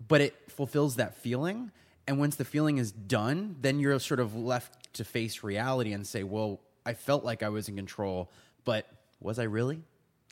but 0.08 0.22
it 0.22 0.34
fulfills 0.48 0.96
that 0.96 1.16
feeling. 1.16 1.70
And 2.10 2.18
once 2.18 2.34
the 2.34 2.44
feeling 2.44 2.78
is 2.78 2.90
done, 2.90 3.54
then 3.60 3.78
you're 3.78 3.96
sort 4.00 4.18
of 4.18 4.34
left 4.34 4.94
to 4.94 5.04
face 5.04 5.44
reality 5.44 5.92
and 5.92 6.04
say, 6.04 6.24
well, 6.24 6.58
I 6.84 6.92
felt 6.92 7.24
like 7.24 7.44
I 7.44 7.50
was 7.50 7.68
in 7.68 7.76
control, 7.76 8.32
but 8.64 8.84
was 9.20 9.38
I 9.38 9.44
really? 9.44 9.84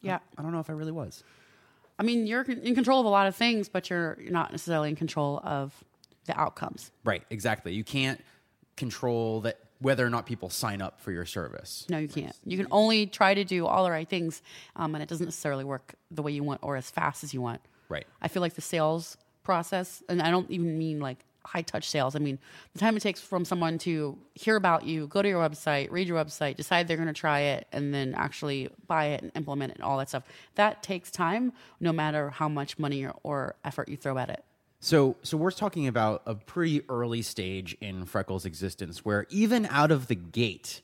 Yeah. 0.03 0.19
I 0.37 0.43
don't 0.43 0.51
know 0.51 0.59
if 0.59 0.69
I 0.71 0.73
really 0.73 0.91
was. 0.91 1.23
I 1.97 2.03
mean, 2.03 2.27
you're 2.27 2.43
in 2.43 2.75
control 2.75 2.99
of 2.99 3.07
a 3.07 3.09
lot 3.09 3.29
of 3.29 3.37
things, 3.37 3.69
but 3.69 3.91
you're 3.91 4.19
you're 4.21 4.33
not 4.33 4.51
necessarily 4.51 4.89
in 4.89 4.97
control 4.97 5.41
of 5.45 5.73
the 6.25 6.37
outcomes. 6.37 6.91
Right, 7.05 7.23
exactly. 7.31 7.75
You 7.75 7.85
can't 7.85 8.21
control 8.77 9.43
that 9.43 9.61
whether 9.79 10.05
or 10.05 10.11
not 10.11 10.27
people 10.27 10.51
sign 10.51 10.83
up 10.83 11.01
for 11.01 11.13
your 11.13 11.27
service. 11.27 11.87
No, 11.89 11.99
you 11.99 12.09
can't. 12.09 12.35
You 12.45 12.57
can 12.57 12.67
only 12.73 13.07
try 13.07 13.35
to 13.35 13.45
do 13.45 13.69
all 13.69 13.85
the 13.85 13.93
right 13.93 14.09
things, 14.09 14.43
um, 14.75 14.97
and 14.97 15.03
it 15.03 15.09
doesn't 15.09 15.27
necessarily 15.27 15.63
work 15.63 15.95
the 16.11 16.25
way 16.25 16.33
you 16.33 16.43
want 16.43 16.59
or 16.65 16.75
as 16.75 16.91
fast 16.91 17.23
as 17.23 17.33
you 17.33 17.41
want. 17.41 17.61
Right. 17.89 18.07
I 18.21 18.27
feel 18.27 18.41
like 18.41 18.55
the 18.55 18.63
sales 18.63 19.17
process, 19.45 20.03
and 20.09 20.21
I 20.21 20.33
don't 20.33 20.51
even 20.51 20.77
mean 20.77 20.99
like 20.99 21.25
high 21.49 21.63
touch 21.63 21.89
sales. 21.89 22.15
I 22.15 22.19
mean, 22.19 22.39
the 22.75 22.79
time 22.79 22.97
it 22.97 23.01
takes 23.01 23.21
from 23.21 23.45
someone 23.45 23.79
to 23.79 24.19
hear 24.35 24.57
about 24.57 24.85
you, 24.85 25.07
go 25.07 25.23
to 25.23 25.29
your 25.29 25.43
website, 25.43 25.91
read 25.91 26.07
your 26.07 26.23
website, 26.23 26.57
decide 26.57 26.87
they're 26.87 26.97
going 26.97 27.09
to 27.09 27.15
try 27.15 27.41
it, 27.41 27.67
and 27.73 27.95
then 27.95 28.15
actually 28.15 28.69
buy 28.87 29.07
it 29.07 29.23
and 29.23 29.33
implement 29.35 29.73
it 29.73 29.77
and 29.77 29.85
all 29.85 29.99
that 29.99 30.11
stuff. 30.11 30.25
That 30.57 30.83
takes 30.83 31.11
time, 31.11 31.53
no 31.81 31.93
matter 31.93 32.31
how 32.31 32.49
much 32.49 32.79
money 32.79 33.05
or, 33.05 33.15
or 33.23 33.57
effort 33.65 33.89
you 33.89 33.97
throw 33.97 34.19
at 34.19 34.29
it. 34.29 34.45
So, 34.81 35.17
so 35.23 35.37
we're 35.37 35.51
talking 35.51 35.89
about 35.89 36.23
a 36.27 36.35
pretty 36.35 36.83
early 36.89 37.23
stage 37.23 37.77
in 37.81 38.05
Freckles' 38.05 38.45
existence, 38.45 39.05
where 39.05 39.27
even 39.31 39.67
out 39.71 39.91
of 39.91 40.07
the 40.07 40.15
gate, 40.15 40.83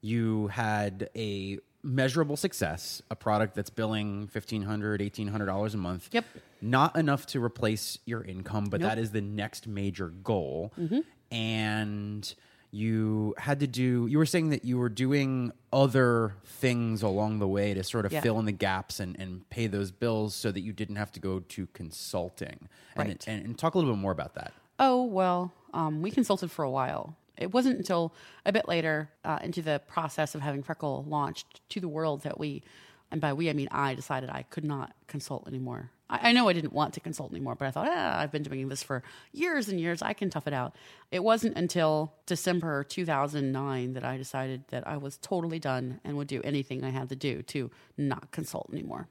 you 0.00 0.48
had 0.48 1.08
a 1.16 1.58
measurable 1.82 2.36
success, 2.36 3.02
a 3.10 3.16
product 3.16 3.54
that's 3.54 3.70
billing 3.70 4.28
$1,500, 4.28 4.64
$1,800 5.00 5.74
a 5.74 5.76
month. 5.76 6.08
Yep. 6.12 6.24
Not 6.60 6.96
enough 6.96 7.26
to 7.26 7.42
replace 7.42 7.98
your 8.06 8.22
income, 8.22 8.66
but 8.66 8.80
Nope. 8.80 8.90
that 8.90 8.98
is 8.98 9.10
the 9.10 9.20
next 9.20 9.66
major 9.66 10.08
goal. 10.08 10.72
Mm-hmm. 10.78 11.00
And 11.34 12.34
you 12.70 13.34
had 13.36 13.60
to 13.60 13.66
do, 13.66 14.06
you 14.06 14.16
were 14.16 14.24
saying 14.26 14.50
that 14.50 14.64
you 14.64 14.78
were 14.78 14.88
doing 14.88 15.52
other 15.72 16.34
things 16.44 17.02
along 17.02 17.38
the 17.38 17.48
way 17.48 17.74
to 17.74 17.82
sort 17.82 18.06
of 18.06 18.12
Yeah. 18.12 18.20
fill 18.20 18.38
in 18.38 18.46
the 18.46 18.52
gaps 18.52 19.00
and, 19.00 19.18
and 19.18 19.48
pay 19.50 19.66
those 19.66 19.90
bills 19.90 20.34
so 20.34 20.50
that 20.52 20.60
you 20.60 20.72
didn't 20.72 20.96
have 20.96 21.12
to 21.12 21.20
go 21.20 21.40
to 21.40 21.66
consulting. 21.74 22.68
And, 22.96 23.08
Right. 23.08 23.24
and, 23.28 23.44
and 23.44 23.58
talk 23.58 23.74
a 23.74 23.78
little 23.78 23.92
bit 23.92 24.00
more 24.00 24.12
about 24.12 24.34
that. 24.34 24.52
Oh, 24.78 25.02
well, 25.04 25.52
um, 25.74 26.00
we 26.00 26.10
consulted 26.10 26.50
for 26.50 26.64
a 26.64 26.70
while. 26.70 27.16
It 27.38 27.52
wasn't 27.52 27.78
until 27.78 28.14
a 28.44 28.52
bit 28.52 28.68
later 28.68 29.10
uh, 29.24 29.38
into 29.42 29.62
the 29.62 29.80
process 29.86 30.34
of 30.34 30.40
having 30.40 30.62
Freckle 30.62 31.04
launched 31.08 31.60
to 31.70 31.80
the 31.80 31.88
world 31.88 32.22
that 32.22 32.38
we, 32.38 32.62
and 33.10 33.20
by 33.20 33.32
we, 33.32 33.48
I 33.48 33.52
mean 33.52 33.68
I, 33.70 33.94
decided 33.94 34.30
I 34.30 34.42
could 34.42 34.64
not 34.64 34.94
consult 35.06 35.48
anymore. 35.48 35.90
I, 36.08 36.28
I 36.28 36.32
know 36.32 36.48
I 36.48 36.52
didn't 36.52 36.72
want 36.72 36.94
to 36.94 37.00
consult 37.00 37.32
anymore, 37.32 37.54
but 37.54 37.66
I 37.66 37.70
thought, 37.70 37.88
ah, 37.88 38.20
I've 38.20 38.30
been 38.30 38.42
doing 38.42 38.68
this 38.68 38.82
for 38.82 39.02
years 39.32 39.68
and 39.68 39.80
years. 39.80 40.02
I 40.02 40.12
can 40.12 40.30
tough 40.30 40.46
it 40.46 40.52
out. 40.52 40.76
It 41.10 41.24
wasn't 41.24 41.56
until 41.56 42.12
December 42.26 42.84
2009 42.84 43.94
that 43.94 44.04
I 44.04 44.16
decided 44.16 44.64
that 44.68 44.86
I 44.86 44.98
was 44.98 45.16
totally 45.16 45.58
done 45.58 46.00
and 46.04 46.16
would 46.16 46.28
do 46.28 46.42
anything 46.44 46.84
I 46.84 46.90
had 46.90 47.08
to 47.08 47.16
do 47.16 47.42
to 47.42 47.70
not 47.96 48.30
consult 48.30 48.68
anymore. 48.72 49.08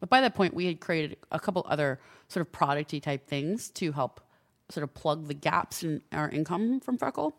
But 0.00 0.10
by 0.10 0.20
that 0.20 0.34
point, 0.34 0.54
we 0.54 0.66
had 0.66 0.80
created 0.80 1.16
a 1.30 1.40
couple 1.40 1.64
other 1.68 2.00
sort 2.28 2.46
of 2.46 2.52
producty 2.52 3.02
type 3.02 3.26
things 3.26 3.70
to 3.70 3.92
help 3.92 4.20
sort 4.72 4.84
of 4.84 4.94
plug 4.94 5.28
the 5.28 5.34
gaps 5.34 5.82
in 5.82 6.02
our 6.12 6.28
income 6.28 6.80
from 6.80 6.98
Freckle. 6.98 7.34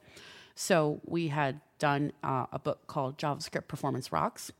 So 0.55 1.01
we 1.05 1.29
had 1.29 1.59
done 1.79 2.13
uh, 2.23 2.45
a 2.51 2.59
book 2.59 2.85
called 2.87 3.17
JavaScript 3.17 3.67
Performance 3.67 4.11
Rocks, 4.11 4.51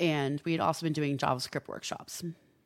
and 0.00 0.40
we 0.44 0.52
had 0.52 0.60
also 0.60 0.84
been 0.86 0.92
doing 0.92 1.18
JavaScript 1.18 1.68
workshops. 1.68 2.22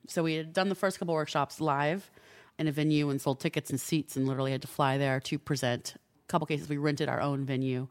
So 0.07 0.23
we 0.23 0.35
had 0.35 0.53
done 0.53 0.69
the 0.69 0.75
first 0.75 0.99
couple 0.99 1.15
workshops 1.15 1.61
live 1.61 2.11
in 2.59 2.69
a 2.69 2.73
venue 2.73 3.11
and 3.11 3.21
sold 3.21 3.41
tickets 3.41 3.71
and 3.71 3.81
seats, 3.81 4.17
and 4.17 4.27
literally 4.27 4.53
had 4.53 4.63
to 4.63 4.69
fly 4.69 4.99
there 4.99 5.21
to 5.21 5.39
present. 5.39 5.95
A 5.97 6.29
couple 6.29 6.47
cases 6.47 6.69
we 6.69 6.77
rented 6.77 7.09
our 7.09 7.21
own 7.21 7.45
venue, 7.45 7.89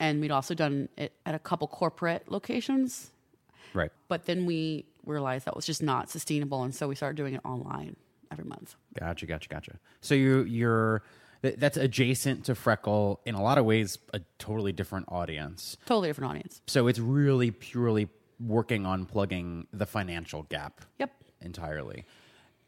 and 0.00 0.20
we'd 0.20 0.30
also 0.30 0.54
done 0.54 0.88
it 0.96 1.12
at 1.24 1.34
a 1.34 1.38
couple 1.38 1.68
corporate 1.68 2.30
locations. 2.30 3.10
Right. 3.72 3.90
But 4.08 4.26
then 4.26 4.46
we 4.46 4.86
realized 5.04 5.46
that 5.46 5.56
was 5.56 5.66
just 5.66 5.82
not 5.82 6.10
sustainable, 6.10 6.62
and 6.64 6.74
so 6.74 6.88
we 6.88 6.94
started 6.94 7.16
doing 7.16 7.34
it 7.34 7.40
online 7.44 7.96
every 8.30 8.44
month. 8.44 8.76
Gotcha, 8.98 9.26
gotcha, 9.26 9.48
gotcha. 9.48 9.78
So 10.00 10.14
you 10.14 10.42
you're 10.44 11.02
th- 11.42 11.56
that's 11.58 11.76
adjacent 11.76 12.44
to 12.46 12.54
Freckle 12.54 13.20
in 13.24 13.34
a 13.34 13.42
lot 13.42 13.58
of 13.58 13.64
ways, 13.64 13.98
a 14.12 14.20
totally 14.38 14.72
different 14.72 15.06
audience. 15.08 15.76
Totally 15.86 16.08
different 16.08 16.30
audience. 16.30 16.62
So 16.66 16.86
it's 16.86 16.98
really 16.98 17.50
purely 17.50 18.08
working 18.40 18.86
on 18.86 19.06
plugging 19.06 19.66
the 19.72 19.86
financial 19.86 20.42
gap. 20.44 20.80
Yep. 20.98 21.12
Entirely. 21.40 22.04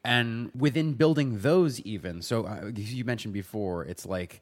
And 0.04 0.50
within 0.56 0.94
building 0.94 1.40
those, 1.40 1.80
even 1.80 2.22
so, 2.22 2.46
uh, 2.46 2.70
you 2.74 3.04
mentioned 3.04 3.34
before, 3.34 3.84
it's 3.84 4.06
like 4.06 4.40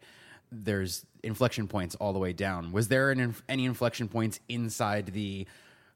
there's 0.53 1.07
inflection 1.23 1.67
points 1.69 1.95
all 1.95 2.13
the 2.13 2.19
way 2.19 2.33
down. 2.35 2.71
Was 2.71 2.89
there 2.89 3.11
an 3.11 3.19
inf- 3.19 3.43
any 3.49 3.65
inflection 3.65 4.09
points 4.09 4.41
inside 4.49 5.07
the 5.07 5.47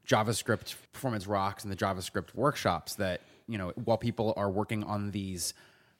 JavaScript 0.07 0.73
performance 0.91 1.27
rocks 1.27 1.63
and 1.63 1.71
the 1.71 1.77
JavaScript 1.77 2.33
workshops 2.33 2.95
that 2.95 3.21
you 3.49 3.57
know 3.57 3.73
while 3.83 3.97
people 3.97 4.33
are 4.37 4.49
working 4.49 4.83
on 4.83 5.11
these 5.11 5.53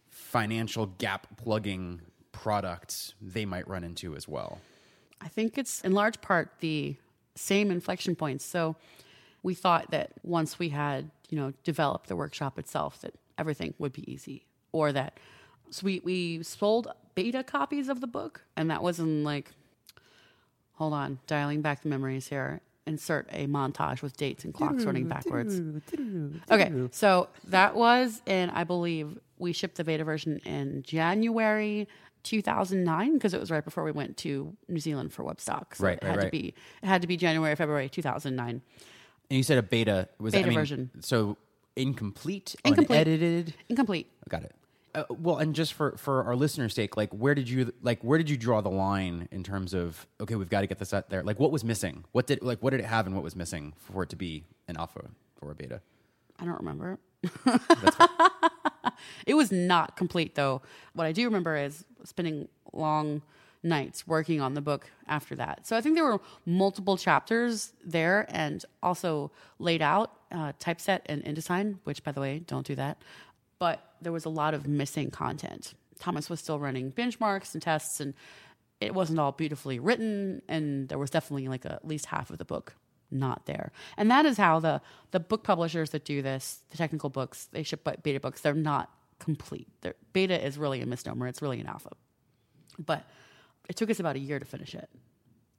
financial 0.09 0.85
gap 0.85 1.27
plugging 1.37 2.01
products, 2.31 3.15
they 3.21 3.45
might 3.45 3.67
run 3.67 3.83
into 3.83 4.15
as 4.15 4.27
well? 4.27 4.59
I 5.19 5.27
think 5.27 5.57
it's 5.57 5.81
in 5.81 5.91
large 5.91 6.21
part 6.21 6.51
the 6.59 6.95
same 7.35 7.71
inflection 7.71 8.15
points. 8.15 8.45
So 8.45 8.75
we 9.43 9.53
thought 9.53 9.91
that 9.91 10.11
once 10.23 10.59
we 10.59 10.69
had, 10.69 11.09
you 11.29 11.37
know, 11.37 11.53
developed 11.63 12.07
the 12.07 12.15
workshop 12.15 12.59
itself, 12.59 13.01
that 13.01 13.13
everything 13.37 13.73
would 13.79 13.93
be 13.93 14.09
easy, 14.11 14.45
or 14.71 14.91
that 14.91 15.19
so 15.71 15.85
we 15.85 16.01
we 16.03 16.43
sold 16.43 16.87
beta 17.15 17.43
copies 17.43 17.89
of 17.89 17.99
the 17.99 18.07
book, 18.07 18.41
and 18.55 18.69
that 18.69 18.83
was 18.83 18.99
in 18.99 19.23
like, 19.23 19.51
hold 20.73 20.93
on, 20.93 21.19
dialing 21.27 21.61
back 21.61 21.81
the 21.81 21.89
memories 21.89 22.27
here. 22.27 22.61
Insert 22.87 23.27
a 23.31 23.45
montage 23.45 24.01
with 24.01 24.17
dates 24.17 24.43
and 24.45 24.53
clocks 24.53 24.83
running 24.83 25.07
backwards. 25.07 25.61
Okay, 26.51 26.71
so 26.91 27.29
that 27.47 27.75
was 27.75 28.21
in, 28.25 28.49
I 28.49 28.63
believe, 28.63 29.19
we 29.37 29.53
shipped 29.53 29.77
the 29.77 29.83
beta 29.83 30.03
version 30.03 30.39
in 30.39 30.81
January 30.81 31.87
2009 32.23 33.13
because 33.13 33.33
it 33.33 33.39
was 33.39 33.51
right 33.51 33.63
before 33.63 33.83
we 33.83 33.91
went 33.91 34.17
to 34.17 34.55
New 34.67 34.79
Zealand 34.79 35.13
for 35.13 35.23
Webstock. 35.23 35.75
So 35.75 35.85
Right, 35.85 35.99
it 36.01 36.05
right, 36.05 36.15
had 36.15 36.21
to 36.21 36.29
be 36.31 36.53
it 36.81 36.87
had 36.87 37.01
to 37.01 37.07
be 37.07 37.15
January, 37.17 37.55
February 37.55 37.89
2009. 37.89 38.61
And 39.29 39.37
you 39.37 39.43
said 39.43 39.57
a 39.59 39.63
beta 39.63 40.09
was 40.19 40.33
that, 40.33 40.39
Beta 40.39 40.47
I 40.47 40.49
mean, 40.49 40.59
version. 40.59 40.89
So 41.01 41.37
incomplete, 41.75 42.55
Incomplete. 42.65 43.07
unedited. 43.07 43.53
Incomplete. 43.69 44.09
Got 44.27 44.43
it. 44.43 44.55
Uh, 44.95 45.03
well, 45.09 45.37
and 45.37 45.53
just 45.53 45.73
for 45.73 45.95
for 45.97 46.23
our 46.23 46.35
listeners' 46.35 46.73
sake, 46.73 46.97
like 46.97 47.11
where 47.11 47.35
did 47.35 47.47
you 47.47 47.71
like 47.81 48.01
where 48.03 48.17
did 48.17 48.29
you 48.29 48.37
draw 48.37 48.59
the 48.61 48.69
line 48.69 49.27
in 49.31 49.43
terms 49.43 49.73
of 49.73 50.07
okay, 50.19 50.35
we've 50.35 50.49
got 50.49 50.61
to 50.61 50.67
get 50.67 50.79
this 50.79 50.93
out 50.93 51.09
there. 51.09 51.23
Like, 51.23 51.39
what 51.39 51.51
was 51.51 51.63
missing? 51.63 52.05
What 52.11 52.25
did 52.27 52.41
like 52.41 52.59
what 52.63 52.71
did 52.71 52.79
it 52.79 52.85
have, 52.85 53.05
and 53.05 53.15
what 53.15 53.23
was 53.23 53.35
missing 53.35 53.73
for 53.77 54.03
it 54.03 54.09
to 54.09 54.15
be 54.15 54.45
an 54.67 54.77
alpha 54.77 55.05
or 55.41 55.51
a 55.51 55.55
beta? 55.55 55.81
I 56.39 56.45
don't 56.45 56.57
remember. 56.57 56.97
it 59.27 59.33
was 59.33 59.51
not 59.51 59.95
complete 59.95 60.35
though. 60.35 60.61
What 60.93 61.05
I 61.05 61.11
do 61.11 61.25
remember 61.25 61.55
is 61.55 61.85
spending 62.03 62.47
long 62.73 63.21
nights 63.61 64.07
working 64.07 64.39
on 64.41 64.53
the 64.53 64.61
book 64.61 64.89
after 65.07 65.35
that. 65.35 65.67
So 65.67 65.75
I 65.75 65.81
think 65.81 65.95
there 65.95 66.05
were 66.05 66.21
multiple 66.45 66.97
chapters 66.97 67.73
there 67.83 68.25
and 68.29 68.63
also 68.81 69.31
laid 69.59 69.81
out 69.81 70.13
uh, 70.31 70.53
typeset 70.59 71.05
and 71.07 71.23
InDesign, 71.23 71.79
which 71.83 72.03
by 72.03 72.11
the 72.11 72.21
way, 72.21 72.39
don't 72.39 72.65
do 72.65 72.75
that. 72.75 73.01
But 73.59 73.83
there 74.01 74.11
was 74.11 74.25
a 74.25 74.29
lot 74.29 74.53
of 74.53 74.67
missing 74.67 75.11
content. 75.11 75.73
Thomas 75.99 76.29
was 76.29 76.39
still 76.39 76.59
running 76.59 76.91
benchmarks 76.91 77.53
and 77.53 77.61
tests 77.61 77.99
and 77.99 78.13
it 78.79 78.93
wasn't 78.93 79.19
all 79.19 79.31
beautifully 79.33 79.79
written 79.79 80.41
and 80.47 80.87
there 80.89 80.97
was 80.97 81.09
definitely 81.09 81.47
like 81.49 81.65
a, 81.65 81.73
at 81.73 81.85
least 81.87 82.05
half 82.05 82.29
of 82.29 82.37
the 82.37 82.45
book 82.45 82.75
not 83.11 83.45
there. 83.45 83.71
And 83.97 84.09
that 84.11 84.25
is 84.25 84.37
how 84.37 84.59
the 84.59 84.81
the 85.11 85.19
book 85.19 85.43
publishers 85.43 85.89
that 85.89 86.05
do 86.05 86.21
this 86.21 86.59
the 86.69 86.77
technical 86.77 87.09
books 87.09 87.47
they 87.51 87.63
ship 87.63 87.87
beta 88.03 88.19
books 88.19 88.41
they're 88.41 88.53
not 88.53 88.89
complete. 89.19 89.67
They're, 89.81 89.95
beta 90.13 90.45
is 90.45 90.57
really 90.57 90.81
a 90.81 90.85
misnomer. 90.85 91.27
It's 91.27 91.41
really 91.41 91.59
an 91.59 91.67
alpha. 91.67 91.89
But 92.77 93.03
it 93.67 93.75
took 93.75 93.89
us 93.89 93.99
about 93.99 94.15
a 94.15 94.19
year 94.19 94.39
to 94.39 94.45
finish 94.45 94.73
it. 94.75 94.89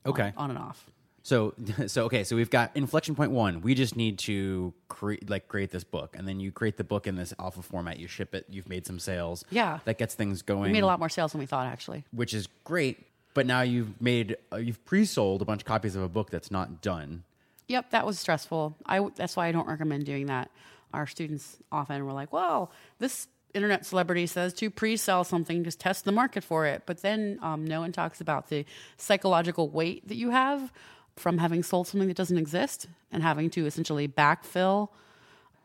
On- 0.06 0.12
Okay. 0.12 0.32
on, 0.36 0.48
and 0.48 0.58
off 0.58 0.86
So 1.22 1.54
so 1.86 2.04
okay, 2.04 2.24
so 2.24 2.36
we've 2.36 2.50
got 2.50 2.70
inflection 2.74 3.14
point 3.14 3.30
one. 3.30 3.60
We 3.60 3.74
just 3.74 3.96
need 3.96 4.18
to 4.20 4.72
create 4.88 5.28
like 5.28 5.48
create 5.48 5.70
this 5.70 5.84
book, 5.84 6.16
and 6.16 6.26
then 6.26 6.40
you 6.40 6.52
create 6.52 6.76
the 6.76 6.84
book 6.84 7.06
in 7.06 7.16
this 7.16 7.34
alpha 7.38 7.62
format. 7.62 7.98
You 7.98 8.08
ship 8.08 8.34
it. 8.34 8.46
You've 8.48 8.68
made 8.68 8.86
some 8.86 8.98
sales. 8.98 9.44
Yeah. 9.50 9.80
that 9.84 9.98
gets 9.98 10.14
things 10.14 10.42
going. 10.42 10.62
we 10.62 10.72
made 10.72 10.82
a 10.82 10.86
lot 10.86 10.98
more 10.98 11.08
sales 11.08 11.32
than 11.32 11.38
we 11.40 11.46
thought 11.46 11.66
actually 11.66 12.04
which 12.12 12.34
is 12.34 12.48
great. 12.64 13.06
But 13.32 13.46
now 13.46 13.60
you've 13.60 14.00
made 14.00 14.36
uh, 14.52 14.56
you've 14.56 14.84
pre-sold 14.84 15.40
a 15.42 15.44
bunch 15.44 15.62
of 15.62 15.66
copies 15.66 15.94
of 15.94 16.02
a 16.02 16.08
book 16.08 16.30
that's 16.30 16.50
not 16.50 16.82
done. 16.82 17.22
Yep, 17.68 17.90
that 17.90 18.04
was 18.04 18.18
stressful. 18.18 18.76
I 18.86 19.06
that's 19.14 19.36
why 19.36 19.46
I 19.46 19.52
don't 19.52 19.68
recommend 19.68 20.04
doing 20.04 20.26
that. 20.26 20.50
Our 20.92 21.06
students 21.06 21.58
often 21.70 22.04
were 22.04 22.12
like, 22.12 22.32
"Well, 22.32 22.72
this 22.98 23.28
internet 23.54 23.86
celebrity 23.86 24.26
says 24.26 24.52
to 24.54 24.70
pre-sell 24.70 25.22
something, 25.24 25.62
just 25.62 25.78
test 25.78 26.04
the 26.04 26.10
market 26.10 26.42
for 26.42 26.66
it." 26.66 26.82
But 26.86 27.02
then 27.02 27.38
um, 27.40 27.64
no 27.64 27.80
one 27.80 27.92
talks 27.92 28.20
about 28.20 28.48
the 28.48 28.64
psychological 28.96 29.68
weight 29.68 30.08
that 30.08 30.16
you 30.16 30.30
have 30.30 30.72
from 31.20 31.38
having 31.38 31.62
sold 31.62 31.86
something 31.86 32.08
that 32.08 32.16
doesn't 32.16 32.38
exist 32.38 32.88
and 33.12 33.22
having 33.22 33.50
to 33.50 33.66
essentially 33.66 34.08
backfill 34.08 34.88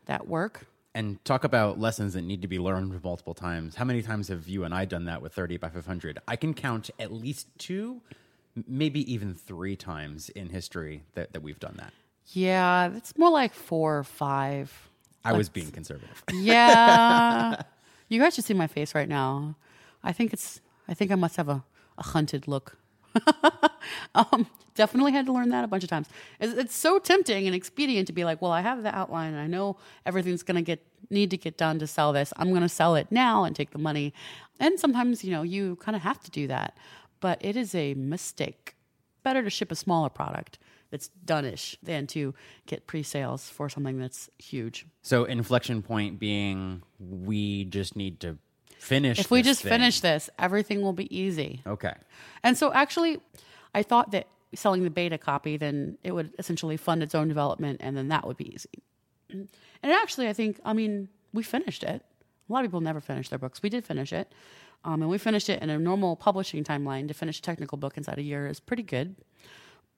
that 0.04 0.28
work. 0.28 0.66
And 0.94 1.22
talk 1.24 1.44
about 1.44 1.78
lessons 1.78 2.14
that 2.14 2.22
need 2.22 2.42
to 2.42 2.48
be 2.48 2.58
learned 2.58 3.02
multiple 3.02 3.34
times. 3.34 3.74
How 3.74 3.84
many 3.84 4.02
times 4.02 4.28
have 4.28 4.48
you 4.48 4.64
and 4.64 4.74
I 4.74 4.84
done 4.84 5.04
that 5.06 5.20
with 5.20 5.32
30 5.34 5.58
by 5.58 5.68
500? 5.68 6.18
I 6.26 6.36
can 6.36 6.54
count 6.54 6.90
at 6.98 7.12
least 7.12 7.48
two, 7.58 8.00
maybe 8.66 9.10
even 9.12 9.34
three 9.34 9.76
times 9.76 10.30
in 10.30 10.48
history 10.48 11.02
that, 11.14 11.32
that 11.32 11.42
we've 11.42 11.60
done 11.60 11.74
that. 11.78 11.92
Yeah, 12.28 12.90
it's 12.96 13.16
more 13.18 13.30
like 13.30 13.52
four 13.52 13.98
or 13.98 14.04
five. 14.04 14.88
I 15.24 15.32
was 15.32 15.48
being 15.48 15.70
conservative. 15.70 16.22
Yeah. 16.32 17.62
you 18.08 18.20
guys 18.20 18.34
should 18.34 18.44
see 18.44 18.54
my 18.54 18.66
face 18.66 18.94
right 18.94 19.08
now. 19.08 19.56
I 20.02 20.12
think 20.12 20.32
it's, 20.32 20.60
I 20.88 20.94
think 20.94 21.10
I 21.10 21.14
must 21.16 21.36
have 21.36 21.48
a, 21.48 21.64
a 21.98 22.02
hunted 22.02 22.48
look. 22.48 22.78
um, 24.14 24.46
definitely 24.76 25.12
had 25.12 25.26
to 25.26 25.32
learn 25.32 25.48
that 25.48 25.64
a 25.64 25.66
bunch 25.66 25.82
of 25.82 25.90
times. 25.90 26.08
It's, 26.38 26.52
it's 26.52 26.76
so 26.76 26.98
tempting 26.98 27.46
and 27.46 27.54
expedient 27.54 28.06
to 28.06 28.12
be 28.12 28.24
like, 28.24 28.40
well, 28.40 28.52
I 28.52 28.60
have 28.60 28.82
the 28.82 28.94
outline 28.94 29.32
and 29.32 29.40
I 29.40 29.46
know 29.46 29.76
everything's 30.04 30.42
going 30.42 30.56
to 30.56 30.62
get, 30.62 30.86
need 31.10 31.30
to 31.30 31.36
get 31.36 31.56
done 31.56 31.78
to 31.80 31.86
sell 31.86 32.12
this. 32.12 32.32
I'm 32.36 32.50
going 32.50 32.62
to 32.62 32.68
sell 32.68 32.94
it 32.94 33.08
now 33.10 33.44
and 33.44 33.56
take 33.56 33.70
the 33.70 33.78
money. 33.78 34.14
And 34.60 34.78
sometimes, 34.78 35.24
you 35.24 35.32
know, 35.32 35.42
you 35.42 35.76
kind 35.76 35.96
of 35.96 36.02
have 36.02 36.20
to 36.20 36.30
do 36.30 36.46
that, 36.46 36.76
but 37.20 37.44
it 37.44 37.56
is 37.56 37.74
a 37.74 37.94
mistake. 37.94 38.76
Better 39.22 39.42
to 39.42 39.50
ship 39.50 39.72
a 39.72 39.74
smaller 39.74 40.08
product 40.08 40.58
that's 40.90 41.08
done-ish 41.24 41.76
than 41.82 42.06
to 42.06 42.32
get 42.66 42.86
pre-sales 42.86 43.50
for 43.50 43.68
something 43.68 43.98
that's 43.98 44.30
huge. 44.38 44.86
So 45.02 45.24
inflection 45.24 45.82
point 45.82 46.20
being 46.20 46.82
we 47.00 47.64
just 47.64 47.96
need 47.96 48.20
to 48.20 48.38
finish. 48.78 49.18
If 49.18 49.30
we 49.30 49.42
just 49.42 49.62
thing. 49.62 49.70
finish 49.70 50.00
this, 50.00 50.30
everything 50.38 50.82
will 50.82 50.92
be 50.92 51.14
easy. 51.16 51.62
Okay. 51.66 51.94
And 52.44 52.56
so 52.56 52.72
actually, 52.72 53.18
I 53.74 53.82
thought 53.82 54.12
that 54.12 54.28
selling 54.56 54.84
the 54.84 54.90
beta 54.90 55.18
copy, 55.18 55.56
then 55.56 55.98
it 56.02 56.12
would 56.12 56.32
essentially 56.38 56.76
fund 56.76 57.02
its 57.02 57.14
own 57.14 57.28
development, 57.28 57.80
and 57.80 57.96
then 57.96 58.08
that 58.08 58.26
would 58.26 58.36
be 58.36 58.54
easy. 58.54 58.82
And 59.30 59.48
actually, 59.92 60.28
I 60.28 60.32
think, 60.32 60.60
I 60.64 60.72
mean, 60.72 61.08
we 61.32 61.42
finished 61.42 61.82
it. 61.82 62.02
A 62.48 62.52
lot 62.52 62.64
of 62.64 62.70
people 62.70 62.80
never 62.80 63.00
finish 63.00 63.28
their 63.28 63.38
books. 63.38 63.62
We 63.62 63.68
did 63.68 63.84
finish 63.84 64.12
it. 64.12 64.32
Um, 64.84 65.02
and 65.02 65.10
we 65.10 65.18
finished 65.18 65.48
it 65.48 65.62
in 65.62 65.68
a 65.68 65.78
normal 65.78 66.14
publishing 66.14 66.62
timeline 66.62 67.08
to 67.08 67.14
finish 67.14 67.40
a 67.40 67.42
technical 67.42 67.76
book 67.76 67.96
inside 67.96 68.18
a 68.18 68.22
year 68.22 68.46
is 68.46 68.60
pretty 68.60 68.84
good. 68.84 69.16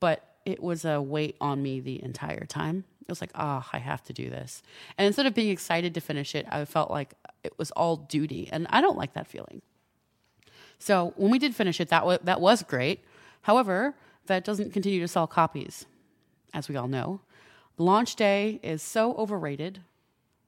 But 0.00 0.24
it 0.46 0.62
was 0.62 0.84
a 0.86 1.02
weight 1.02 1.36
on 1.40 1.62
me 1.62 1.80
the 1.80 2.02
entire 2.02 2.46
time. 2.46 2.84
It 3.02 3.10
was 3.10 3.20
like, 3.20 3.32
ah, 3.34 3.68
I 3.72 3.78
have 3.78 4.02
to 4.04 4.12
do 4.14 4.30
this. 4.30 4.62
And 4.96 5.06
instead 5.06 5.26
of 5.26 5.34
being 5.34 5.50
excited 5.50 5.92
to 5.94 6.00
finish 6.00 6.34
it, 6.34 6.46
I 6.50 6.64
felt 6.64 6.90
like 6.90 7.14
it 7.44 7.58
was 7.58 7.70
all 7.72 7.96
duty. 7.96 8.48
And 8.50 8.66
I 8.70 8.80
don't 8.80 8.96
like 8.96 9.12
that 9.12 9.26
feeling. 9.26 9.60
So 10.78 11.12
when 11.16 11.30
we 11.30 11.38
did 11.38 11.54
finish 11.54 11.80
it, 11.80 11.88
that 11.88 12.06
was, 12.06 12.20
that 12.24 12.40
was 12.40 12.62
great. 12.62 13.04
However, 13.42 13.94
that 14.28 14.44
doesn't 14.44 14.72
continue 14.72 15.00
to 15.00 15.08
sell 15.08 15.26
copies, 15.26 15.86
as 16.54 16.68
we 16.68 16.76
all 16.76 16.88
know. 16.88 17.20
Launch 17.76 18.16
day 18.16 18.60
is 18.62 18.82
so 18.82 19.14
overrated 19.14 19.80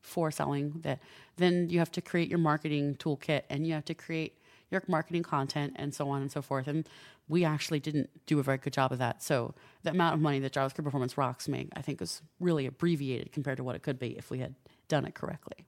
for 0.01 0.31
selling 0.31 0.81
that 0.83 0.99
then 1.37 1.69
you 1.69 1.79
have 1.79 1.91
to 1.93 2.01
create 2.01 2.29
your 2.29 2.39
marketing 2.39 2.95
toolkit 2.97 3.43
and 3.51 3.67
you 3.67 3.73
have 3.73 3.85
to 3.85 3.95
create 3.95 4.39
your 4.71 4.83
marketing 4.87 5.23
content 5.23 5.75
and 5.77 5.95
so 5.95 6.09
on 6.09 6.23
and 6.23 6.33
so 6.33 6.41
forth. 6.41 6.67
And 6.67 6.89
we 7.29 7.45
actually 7.45 7.81
didn't 7.81 8.11
do 8.27 8.39
a 8.41 8.43
very 8.43 8.59
good 8.59 8.73
job 8.73 8.93
of 8.93 8.99
that. 8.99 9.23
So 9.23 9.55
the 9.83 9.91
amount 9.91 10.15
of 10.15 10.21
money 10.21 10.41
that 10.41 10.53
JavaScript 10.53 10.85
Performance 10.85 11.17
Rocks 11.17 11.49
make, 11.49 11.69
I 11.75 11.83
think, 11.83 12.01
was 12.01 12.23
really 12.41 12.67
abbreviated 12.67 13.33
compared 13.33 13.59
to 13.59 13.65
what 13.65 13.77
it 13.77 13.83
could 13.83 13.99
be 13.99 14.17
if 14.17 14.31
we 14.31 14.41
had 14.41 14.55
done 14.89 15.05
it 15.05 15.15
correctly. 15.15 15.67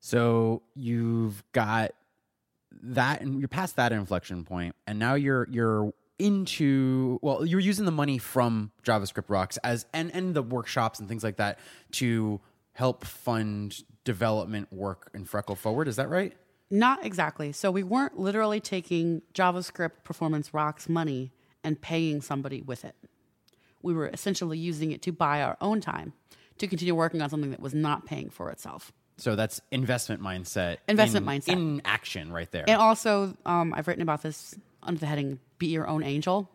So 0.00 0.62
you've 0.74 1.42
got 1.52 1.92
that, 2.82 3.22
and 3.22 3.38
you're 3.38 3.48
past 3.48 3.76
that 3.76 3.92
inflection 3.92 4.44
point, 4.44 4.76
and 4.86 4.98
now 4.98 5.14
you're 5.14 5.48
you're 5.50 5.92
into 6.18 7.18
well, 7.22 7.44
you're 7.44 7.60
using 7.60 7.84
the 7.84 7.92
money 7.92 8.18
from 8.18 8.72
JavaScript 8.84 9.28
Rocks 9.28 9.56
as 9.58 9.86
and 9.92 10.14
and 10.14 10.34
the 10.34 10.42
workshops 10.42 10.98
and 10.98 11.08
things 11.08 11.22
like 11.22 11.36
that 11.36 11.58
to 11.92 12.40
help 12.72 13.04
fund 13.04 13.82
development 14.04 14.72
work 14.72 15.10
in 15.14 15.24
Freckle 15.24 15.56
Forward. 15.56 15.88
Is 15.88 15.96
that 15.96 16.08
right? 16.08 16.32
Not 16.70 17.04
exactly. 17.04 17.52
So 17.52 17.70
we 17.70 17.82
weren't 17.82 18.18
literally 18.18 18.60
taking 18.60 19.22
JavaScript 19.34 20.04
Performance 20.04 20.52
Rocks 20.52 20.88
money 20.88 21.32
and 21.64 21.80
paying 21.80 22.20
somebody 22.20 22.62
with 22.62 22.84
it. 22.84 22.94
We 23.82 23.94
were 23.94 24.08
essentially 24.08 24.58
using 24.58 24.92
it 24.92 25.02
to 25.02 25.12
buy 25.12 25.42
our 25.42 25.56
own 25.60 25.80
time 25.80 26.12
to 26.58 26.66
continue 26.66 26.94
working 26.94 27.22
on 27.22 27.30
something 27.30 27.50
that 27.50 27.60
was 27.60 27.74
not 27.74 28.06
paying 28.06 28.30
for 28.30 28.50
itself. 28.50 28.92
So 29.16 29.34
that's 29.34 29.60
investment 29.72 30.22
mindset. 30.22 30.78
Investment 30.88 31.26
in- 31.26 31.40
mindset. 31.40 31.52
in 31.52 31.82
action, 31.84 32.32
right 32.32 32.50
there. 32.50 32.64
And 32.68 32.80
also, 32.80 33.36
um, 33.46 33.74
I've 33.74 33.88
written 33.88 34.02
about 34.02 34.22
this 34.22 34.54
under 34.88 34.98
the 34.98 35.06
heading 35.06 35.38
"Be 35.58 35.66
Your 35.68 35.86
Own 35.86 36.02
Angel," 36.02 36.50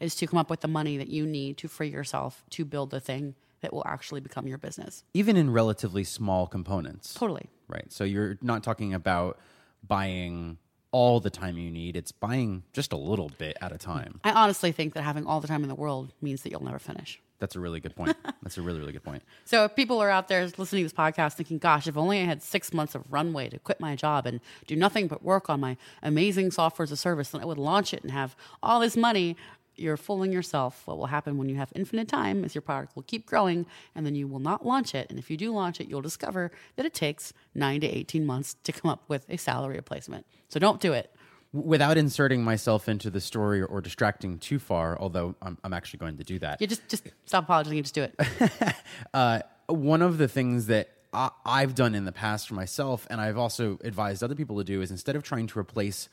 is 0.00 0.14
to 0.16 0.26
come 0.26 0.38
up 0.38 0.50
with 0.50 0.60
the 0.60 0.68
money 0.68 0.96
that 0.96 1.08
you 1.08 1.26
need 1.26 1.56
to 1.58 1.68
free 1.68 1.88
yourself 1.88 2.44
to 2.50 2.64
build 2.64 2.90
the 2.90 3.00
thing 3.00 3.34
that 3.60 3.72
will 3.72 3.86
actually 3.86 4.20
become 4.20 4.46
your 4.46 4.58
business. 4.58 5.04
Even 5.14 5.36
in 5.36 5.50
relatively 5.50 6.04
small 6.04 6.46
components. 6.46 7.14
Totally. 7.14 7.48
Right. 7.68 7.92
So 7.92 8.04
you're 8.04 8.38
not 8.42 8.62
talking 8.64 8.94
about 8.94 9.38
buying 9.86 10.58
all 10.92 11.20
the 11.20 11.30
time 11.30 11.56
you 11.56 11.70
need. 11.70 11.96
It's 11.96 12.12
buying 12.12 12.64
just 12.72 12.92
a 12.92 12.96
little 12.96 13.30
bit 13.38 13.56
at 13.60 13.72
a 13.72 13.78
time. 13.78 14.20
I 14.24 14.32
honestly 14.32 14.72
think 14.72 14.94
that 14.94 15.02
having 15.02 15.26
all 15.26 15.40
the 15.40 15.48
time 15.48 15.62
in 15.62 15.68
the 15.68 15.74
world 15.74 16.12
means 16.20 16.42
that 16.42 16.50
you'll 16.50 16.64
never 16.64 16.78
finish. 16.78 17.20
That's 17.40 17.56
a 17.56 17.60
really 17.60 17.80
good 17.80 17.96
point. 17.96 18.16
That's 18.42 18.58
a 18.58 18.62
really, 18.62 18.78
really 18.78 18.92
good 18.92 19.02
point. 19.02 19.22
So 19.44 19.64
if 19.64 19.74
people 19.74 20.00
are 20.00 20.10
out 20.10 20.28
there 20.28 20.46
listening 20.58 20.84
to 20.84 20.84
this 20.84 20.92
podcast 20.92 21.34
thinking, 21.34 21.58
gosh, 21.58 21.88
if 21.88 21.96
only 21.96 22.20
I 22.20 22.24
had 22.24 22.40
six 22.40 22.72
months 22.72 22.94
of 22.94 23.02
runway 23.10 23.48
to 23.48 23.58
quit 23.58 23.80
my 23.80 23.96
job 23.96 24.26
and 24.26 24.40
do 24.66 24.76
nothing 24.76 25.08
but 25.08 25.24
work 25.24 25.50
on 25.50 25.58
my 25.58 25.76
amazing 26.02 26.52
software 26.52 26.84
as 26.84 26.92
a 26.92 26.96
service, 26.96 27.30
then 27.30 27.40
I 27.40 27.44
would 27.46 27.58
launch 27.58 27.92
it 27.92 28.02
and 28.02 28.12
have 28.12 28.36
all 28.62 28.78
this 28.78 28.96
money. 28.96 29.36
You're 29.74 29.96
fooling 29.96 30.30
yourself. 30.30 30.82
What 30.84 30.98
will 30.98 31.06
happen 31.06 31.36
when 31.38 31.48
you 31.48 31.56
have 31.56 31.72
infinite 31.74 32.06
time 32.06 32.44
is 32.44 32.54
your 32.54 32.62
product 32.62 32.94
will 32.94 33.02
keep 33.02 33.26
growing 33.26 33.66
and 33.94 34.04
then 34.06 34.14
you 34.14 34.28
will 34.28 34.38
not 34.38 34.64
launch 34.64 34.94
it. 34.94 35.08
And 35.10 35.18
if 35.18 35.30
you 35.30 35.36
do 35.36 35.52
launch 35.52 35.80
it, 35.80 35.88
you'll 35.88 36.02
discover 36.02 36.52
that 36.76 36.86
it 36.86 36.94
takes 36.94 37.32
nine 37.54 37.80
to 37.80 37.88
18 37.88 38.24
months 38.24 38.56
to 38.62 38.72
come 38.72 38.90
up 38.90 39.02
with 39.08 39.24
a 39.28 39.36
salary 39.38 39.76
replacement. 39.76 40.26
So 40.48 40.60
don't 40.60 40.80
do 40.80 40.92
it. 40.92 41.12
Without 41.52 41.98
inserting 41.98 42.44
myself 42.44 42.88
into 42.88 43.10
the 43.10 43.20
story 43.20 43.60
or, 43.60 43.66
or 43.66 43.80
distracting 43.80 44.38
too 44.38 44.58
far, 44.58 44.96
although 45.00 45.34
I'm, 45.42 45.58
I'm 45.64 45.72
actually 45.72 45.98
going 45.98 46.16
to 46.18 46.24
do 46.24 46.38
that. 46.38 46.60
You 46.60 46.68
just, 46.68 46.88
just 46.88 47.08
stop 47.26 47.44
apologizing 47.44 47.78
and 47.78 47.84
just 47.84 47.94
do 47.94 48.02
it. 48.02 48.74
Uh, 49.14 49.40
one 49.66 50.02
of 50.02 50.18
the 50.18 50.28
things 50.28 50.66
that 50.66 50.88
I, 51.12 51.30
I've 51.44 51.74
done 51.74 51.94
in 51.94 52.04
the 52.04 52.12
past 52.12 52.48
for 52.48 52.54
myself, 52.54 53.06
and 53.10 53.20
I've 53.20 53.38
also 53.38 53.78
advised 53.82 54.22
other 54.22 54.34
people 54.34 54.58
to 54.58 54.64
do, 54.64 54.82
is 54.82 54.90
instead 54.90 55.16
of 55.16 55.22
trying 55.22 55.46
to 55.48 55.58
replace 55.58 56.08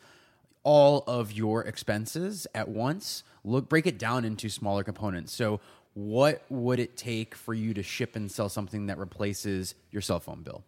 all 0.64 1.04
of 1.08 1.32
your 1.32 1.64
expenses 1.64 2.48
at 2.54 2.68
once, 2.68 3.24
look 3.44 3.70
break 3.70 3.86
it 3.86 3.98
down 3.98 4.26
into 4.26 4.50
smaller 4.50 4.84
components. 4.84 5.34
So, 5.34 5.60
what 5.94 6.44
would 6.50 6.80
it 6.80 6.96
take 6.96 7.34
for 7.34 7.54
you 7.54 7.74
to 7.74 7.82
ship 7.82 8.16
and 8.16 8.32
sell 8.32 8.50
something 8.50 8.86
that 8.88 8.98
replaces 9.00 9.74
your 9.92 10.02
cell 10.02 10.20
phone 10.20 10.44
bill 10.44 10.64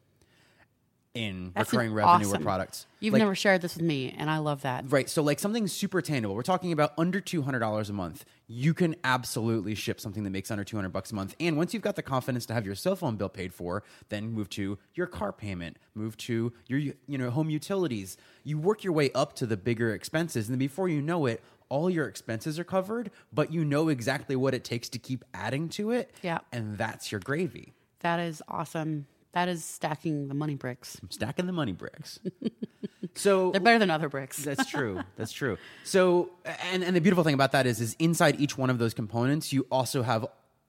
in 1.19 1.51
That's 1.53 1.71
recurring 1.73 1.93
revenue 1.93 2.27
awesome. 2.27 2.41
or 2.41 2.43
products? 2.43 2.85
You've 3.01 3.13
Like- 3.13 3.19
never 3.21 3.35
shared 3.35 3.61
this 3.61 3.75
with 3.75 3.83
me, 3.83 4.13
and 4.17 4.29
I 4.29 4.37
love 4.37 4.61
that. 4.61 4.85
Right. 4.91 5.09
So, 5.09 5.21
like 5.21 5.39
something 5.39 5.67
super 5.67 5.99
attainable. 5.99 6.33
We're 6.35 6.41
talking 6.43 6.71
about 6.71 6.93
under 6.97 7.19
two 7.19 7.41
hundred 7.41 7.59
dollars 7.59 7.89
a 7.89 7.93
month. 7.93 8.25
You 8.47 8.73
can 8.73 8.95
absolutely 9.03 9.75
ship 9.75 9.99
something 9.99 10.23
that 10.23 10.29
makes 10.29 10.49
under 10.49 10.63
two 10.63 10.77
hundred 10.77 10.89
bucks 10.89 11.11
a 11.11 11.15
month. 11.15 11.35
And 11.39 11.57
once 11.57 11.73
you've 11.73 11.83
got 11.83 11.95
the 11.95 12.01
confidence 12.03 12.45
to 12.47 12.53
have 12.53 12.65
your 12.65 12.75
cell 12.75 12.95
phone 12.95 13.15
bill 13.17 13.29
paid 13.29 13.53
for, 13.53 13.83
then 14.09 14.31
move 14.31 14.49
to 14.51 14.77
your 14.95 15.07
car 15.07 15.31
payment, 15.33 15.77
move 15.93 16.15
to 16.17 16.53
your 16.67 16.79
you 16.79 16.93
know 17.17 17.29
home 17.29 17.49
utilities. 17.49 18.17
You 18.43 18.57
work 18.57 18.83
your 18.83 18.93
way 18.93 19.11
up 19.13 19.33
to 19.35 19.45
the 19.45 19.57
bigger 19.57 19.93
expenses, 19.93 20.47
and 20.47 20.53
then 20.55 20.59
before 20.59 20.87
you 20.89 21.01
know 21.01 21.25
it, 21.25 21.43
all 21.69 21.89
your 21.89 22.07
expenses 22.07 22.57
are 22.57 22.63
covered. 22.63 23.11
But 23.33 23.51
you 23.53 23.63
know 23.65 23.89
exactly 23.89 24.35
what 24.35 24.53
it 24.53 24.63
takes 24.63 24.89
to 24.89 24.99
keep 24.99 25.23
adding 25.33 25.69
to 25.69 25.91
it. 25.91 26.11
Yeah. 26.21 26.39
And 26.51 26.77
that's 26.77 27.11
your 27.11 27.19
gravy. 27.21 27.73
That 27.99 28.19
is 28.19 28.41
awesome. 28.47 29.05
That 29.33 29.47
is 29.47 29.63
stacking 29.63 30.27
the 30.27 30.33
money 30.33 30.55
bricks. 30.55 30.99
Stacking 31.09 31.45
the 31.45 31.53
money 31.53 31.71
bricks. 31.71 32.19
so 33.15 33.51
They're 33.51 33.61
better 33.61 33.79
than 33.79 33.91
other 33.91 34.09
bricks. 34.09 34.37
That's 34.43 34.65
true. 34.69 35.01
That's 35.17 35.31
true. 35.31 35.57
So, 35.83 36.31
and 36.71 36.83
and 36.83 36.95
the 36.95 37.01
beautiful 37.01 37.23
thing 37.23 37.33
about 37.35 37.51
that 37.51 37.65
is, 37.65 37.79
is 37.79 37.95
inside 37.99 38.39
each 38.39 38.57
one 38.57 38.69
of 38.69 38.79
those 38.79 38.93
components, 38.93 39.53
you 39.53 39.67
also 39.71 40.01
have 40.03 40.25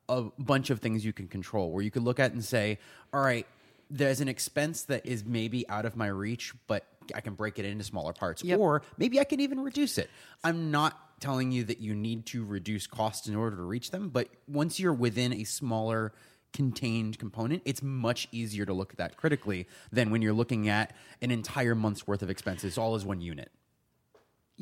a 0.08 0.22
bunch 0.38 0.70
of 0.70 0.80
things 0.80 1.04
you 1.04 1.12
can 1.12 1.26
control. 1.28 1.70
Where 1.70 1.82
you 1.82 1.90
can 1.90 2.04
look 2.04 2.20
at 2.20 2.32
and 2.32 2.44
say, 2.44 2.78
all 3.14 3.20
right, 3.22 3.46
there's 3.90 4.20
an 4.20 4.28
expense 4.28 4.82
that 4.84 5.06
is 5.06 5.24
maybe 5.24 5.68
out 5.68 5.86
of 5.86 5.96
my 5.96 6.08
reach, 6.08 6.52
but 6.66 6.84
I 7.14 7.20
can 7.22 7.34
break 7.34 7.58
it 7.58 7.64
into 7.64 7.82
smaller 7.84 8.12
parts, 8.12 8.44
Yep. 8.44 8.58
or 8.58 8.82
maybe 8.98 9.18
I 9.20 9.24
can 9.24 9.40
even 9.40 9.60
reduce 9.60 9.98
it. 9.98 10.10
I'm 10.44 10.70
not 10.70 11.20
telling 11.20 11.50
you 11.52 11.64
that 11.64 11.80
you 11.80 11.94
need 11.94 12.26
to 12.26 12.44
reduce 12.44 12.86
costs 12.86 13.26
in 13.26 13.34
order 13.34 13.56
to 13.56 13.62
reach 13.62 13.90
them, 13.90 14.08
but 14.10 14.28
once 14.48 14.78
you're 14.78 14.92
within 14.94 15.32
a 15.32 15.44
smaller 15.44 16.12
contained 16.52 17.18
component, 17.18 17.62
it's 17.64 17.82
much 17.82 18.28
easier 18.32 18.66
to 18.66 18.72
look 18.72 18.92
at 18.92 18.98
that 18.98 19.16
critically 19.16 19.66
than 19.92 20.10
when 20.10 20.22
you're 20.22 20.32
looking 20.32 20.68
at 20.68 20.94
an 21.22 21.30
entire 21.30 21.74
month's 21.74 22.06
worth 22.06 22.22
of 22.22 22.30
expenses 22.30 22.76
all 22.76 22.94
as 22.94 23.04
one 23.04 23.20
unit. 23.20 23.50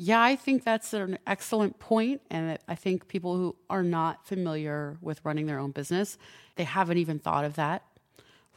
Yeah, 0.01 0.21
I 0.21 0.37
think 0.37 0.63
that's 0.63 0.93
an 0.93 1.19
excellent 1.27 1.77
point, 1.77 2.21
and 2.31 2.57
I 2.69 2.75
think 2.75 3.09
people 3.09 3.35
who 3.35 3.55
are 3.69 3.83
not 3.83 4.25
familiar 4.25 4.97
with 5.01 5.19
running 5.25 5.45
their 5.45 5.59
own 5.59 5.71
business, 5.71 6.17
they 6.55 6.63
haven't 6.63 6.99
even 6.99 7.19
thought 7.19 7.43
of 7.43 7.55
that. 7.55 7.83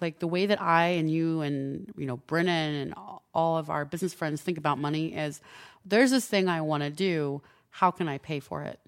Like 0.00 0.20
the 0.20 0.28
way 0.28 0.46
that 0.46 0.62
I 0.62 0.86
and 0.86 1.10
you 1.10 1.40
and 1.40 1.92
you 1.96 2.06
know 2.06 2.18
Brennan 2.18 2.74
and 2.74 2.94
all 3.34 3.58
of 3.58 3.70
our 3.70 3.84
business 3.84 4.14
friends 4.14 4.40
think 4.40 4.56
about 4.56 4.78
money 4.78 5.14
is, 5.16 5.40
there's 5.84 6.12
this 6.12 6.26
thing 6.26 6.48
I 6.48 6.60
want 6.60 6.84
to 6.84 6.90
do. 6.90 7.42
How 7.70 7.90
can 7.90 8.06
I 8.06 8.18
pay 8.18 8.38
for 8.38 8.62
it? 8.62 8.78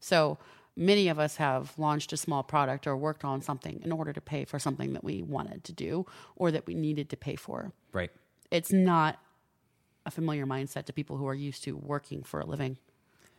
So 0.00 0.38
many 0.76 1.08
of 1.08 1.18
us 1.18 1.36
have 1.36 1.72
launched 1.78 2.12
a 2.12 2.16
small 2.16 2.42
product 2.42 2.86
or 2.86 2.96
worked 2.96 3.24
on 3.24 3.42
something 3.42 3.80
in 3.84 3.92
order 3.92 4.12
to 4.12 4.20
pay 4.20 4.44
for 4.44 4.58
something 4.58 4.92
that 4.94 5.04
we 5.04 5.22
wanted 5.22 5.64
to 5.64 5.72
do 5.72 6.06
or 6.36 6.50
that 6.50 6.66
we 6.66 6.74
needed 6.74 7.10
to 7.10 7.16
pay 7.16 7.36
for. 7.36 7.72
Right. 7.92 8.10
It's 8.50 8.72
not 8.72 9.18
a 10.04 10.10
familiar 10.10 10.46
mindset 10.46 10.86
to 10.86 10.92
people 10.92 11.16
who 11.16 11.26
are 11.26 11.34
used 11.34 11.64
to 11.64 11.76
working 11.76 12.22
for 12.22 12.40
a 12.40 12.46
living 12.46 12.78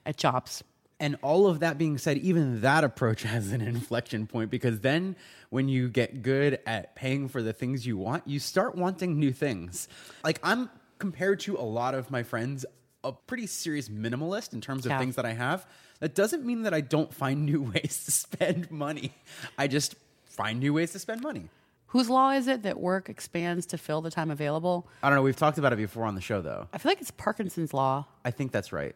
at 0.05 0.17
jobs. 0.17 0.63
And 0.99 1.17
all 1.21 1.47
of 1.47 1.59
that 1.59 1.77
being 1.77 1.97
said, 1.97 2.17
even 2.19 2.61
that 2.61 2.83
approach 2.83 3.23
has 3.23 3.51
an 3.51 3.61
inflection 3.61 4.27
point 4.27 4.49
because 4.49 4.79
then 4.81 5.15
when 5.49 5.67
you 5.67 5.89
get 5.89 6.21
good 6.21 6.59
at 6.65 6.95
paying 6.95 7.27
for 7.27 7.41
the 7.41 7.53
things 7.53 7.85
you 7.85 7.97
want, 7.97 8.27
you 8.27 8.39
start 8.39 8.75
wanting 8.75 9.19
new 9.19 9.31
things. 9.31 9.87
Like 10.23 10.39
I'm 10.43 10.69
compared 10.99 11.41
to 11.41 11.57
a 11.57 11.61
lot 11.61 11.95
of 11.95 12.09
my 12.09 12.23
friends, 12.23 12.65
a 13.03 13.11
pretty 13.11 13.47
serious 13.47 13.89
minimalist 13.89 14.53
in 14.53 14.61
terms 14.61 14.85
of 14.85 14.91
Yeah. 14.91 14.99
things 14.99 15.15
that 15.15 15.25
I 15.25 15.33
have. 15.33 15.65
That 15.99 16.15
doesn't 16.15 16.45
mean 16.45 16.63
that 16.63 16.73
I 16.73 16.81
don't 16.81 17.13
find 17.13 17.45
new 17.45 17.61
ways 17.73 18.03
to 18.05 18.11
spend 18.11 18.69
money. 18.71 19.13
I 19.57 19.67
just 19.67 19.95
find 20.25 20.59
new 20.59 20.73
ways 20.73 20.91
to 20.93 20.99
spend 20.99 21.21
money. 21.21 21.49
Whose 21.87 22.09
law 22.09 22.31
is 22.31 22.47
it 22.47 22.63
that 22.63 22.79
work 22.79 23.07
expands 23.09 23.67
to 23.67 23.77
fill 23.77 24.01
the 24.01 24.09
time 24.09 24.31
available? 24.31 24.87
I 25.03 25.09
don't 25.09 25.17
know. 25.17 25.21
We've 25.21 25.35
talked 25.35 25.59
about 25.59 25.73
it 25.73 25.75
before 25.75 26.05
on 26.05 26.15
the 26.15 26.21
show, 26.21 26.41
though. 26.41 26.67
I 26.73 26.79
feel 26.79 26.89
like 26.89 26.99
it's 27.01 27.11
Parkinson's 27.11 27.73
law. 27.73 28.05
I 28.25 28.31
think 28.31 28.51
that's 28.51 28.73
right. 28.73 28.95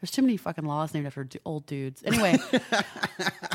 There's 0.00 0.10
too 0.10 0.22
many 0.22 0.36
fucking 0.36 0.64
laws 0.64 0.94
named 0.94 1.06
after 1.06 1.24
d- 1.24 1.40
old 1.44 1.66
dudes. 1.66 2.02
Anyway, 2.04 2.38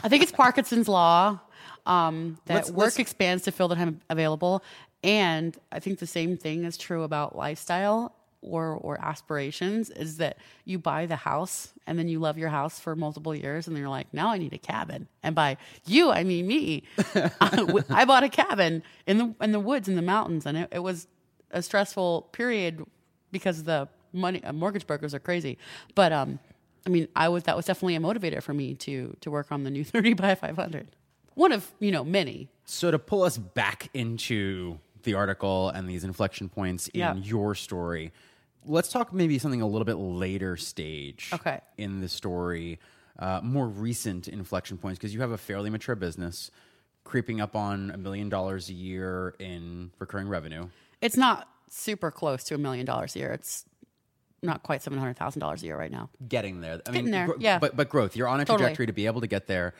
I 0.03 0.09
think 0.09 0.21
it's 0.23 0.31
Parkinson's 0.31 0.87
law 0.87 1.39
um, 1.85 2.37
that 2.45 2.53
Let's- 2.55 2.69
work 2.69 2.77
let's- 2.77 2.99
expands 2.99 3.43
to 3.45 3.51
fill 3.51 3.67
the 3.69 3.75
time 3.75 4.01
available, 4.09 4.63
and 5.03 5.57
I 5.71 5.79
think 5.79 5.99
the 5.99 6.05
same 6.07 6.37
thing 6.37 6.65
is 6.65 6.77
true 6.77 7.03
about 7.03 7.35
lifestyle 7.35 8.13
or 8.43 8.73
or 8.75 8.99
aspirations. 9.01 9.89
Is 9.89 10.17
that 10.17 10.37
you 10.65 10.77
buy 10.79 11.05
the 11.05 11.15
house 11.15 11.73
and 11.87 11.97
then 11.97 12.07
you 12.07 12.19
love 12.19 12.37
your 12.37 12.49
house 12.49 12.79
for 12.79 12.95
multiple 12.95 13.33
years, 13.35 13.67
and 13.67 13.75
then 13.75 13.81
you're 13.81 13.89
like, 13.89 14.13
now 14.13 14.29
I 14.29 14.37
need 14.37 14.53
a 14.53 14.57
cabin. 14.57 15.07
And 15.23 15.33
by 15.35 15.57
you, 15.85 16.11
I 16.11 16.23
mean 16.23 16.45
me. 16.47 16.83
I, 17.41 17.83
I 17.89 18.05
bought 18.05 18.23
a 18.23 18.29
cabin 18.29 18.83
in 19.07 19.17
the 19.17 19.35
in 19.41 19.51
the 19.51 19.59
woods 19.59 19.87
in 19.87 19.95
the 19.95 20.01
mountains, 20.01 20.45
and 20.45 20.57
it, 20.57 20.69
it 20.71 20.79
was 20.79 21.07
a 21.51 21.61
stressful 21.61 22.29
period 22.31 22.83
because 23.31 23.63
the 23.63 23.87
money 24.11 24.43
uh, 24.43 24.53
mortgage 24.53 24.85
brokers 24.87 25.13
are 25.13 25.19
crazy. 25.19 25.57
But 25.95 26.11
um, 26.13 26.39
I 26.85 26.89
mean, 26.89 27.07
I 27.15 27.29
was 27.29 27.43
that 27.43 27.55
was 27.55 27.65
definitely 27.65 27.95
a 27.95 27.99
motivator 27.99 28.41
for 28.43 28.53
me 28.53 28.75
to 28.75 29.15
to 29.21 29.31
work 29.31 29.51
on 29.51 29.63
the 29.63 29.69
new 29.71 29.83
30 29.85 30.13
by 30.13 30.35
500. 30.35 30.87
One 31.35 31.51
of 31.51 31.71
you 31.79 31.91
know 31.91 32.03
many. 32.03 32.49
So 32.65 32.91
to 32.91 32.99
pull 32.99 33.23
us 33.23 33.37
back 33.37 33.89
into 33.93 34.79
the 35.03 35.15
article 35.15 35.67
and 35.69 35.89
these 35.89 36.03
inflection 36.05 36.47
points 36.47 36.87
in 36.89 36.99
Yeah. 37.01 37.15
your 37.15 37.55
story, 37.55 38.13
let's 38.65 38.89
talk 38.89 39.13
maybe 39.13 39.37
something 39.39 39.61
a 39.61 39.67
little 39.67 39.85
bit 39.85 39.95
later 39.97 40.57
stage. 40.57 41.29
Okay. 41.33 41.59
In 41.77 42.01
the 42.01 42.09
story, 42.09 42.79
uh, 43.19 43.41
more 43.43 43.67
recent 43.67 44.27
inflection 44.27 44.77
points 44.77 44.97
because 44.99 45.13
you 45.13 45.21
have 45.21 45.31
a 45.31 45.37
fairly 45.37 45.69
mature 45.69 45.95
business, 45.95 46.51
creeping 47.03 47.41
up 47.41 47.55
on 47.55 47.91
a 47.91 47.97
million 47.97 48.29
dollars 48.29 48.69
a 48.69 48.73
year 48.73 49.35
in 49.39 49.91
recurring 49.99 50.27
revenue. 50.27 50.67
It's 51.01 51.17
not 51.17 51.47
super 51.69 52.11
close 52.11 52.43
to 52.45 52.55
a 52.55 52.57
million 52.57 52.85
dollars 52.85 53.15
a 53.15 53.19
year. 53.19 53.31
It's 53.31 53.65
not 54.41 54.63
quite 54.63 54.81
seven 54.81 54.99
hundred 54.99 55.17
thousand 55.17 55.39
dollars 55.39 55.61
a 55.63 55.65
year 55.65 55.77
right 55.77 55.91
now. 55.91 56.09
Getting 56.27 56.61
there. 56.61 56.73
I 56.85 56.91
Getting 56.91 57.05
mean, 57.05 57.11
there, 57.11 57.25
gro- 57.27 57.35
yeah. 57.39 57.59
But 57.59 57.75
but 57.75 57.89
growth. 57.89 58.15
You're 58.15 58.27
on 58.27 58.39
a 58.39 58.45
Totally. 58.45 58.65
trajectory 58.65 58.87
to 58.87 58.93
be 58.93 59.05
able 59.05 59.21
to 59.21 59.27
get 59.27 59.47
there. 59.47 59.73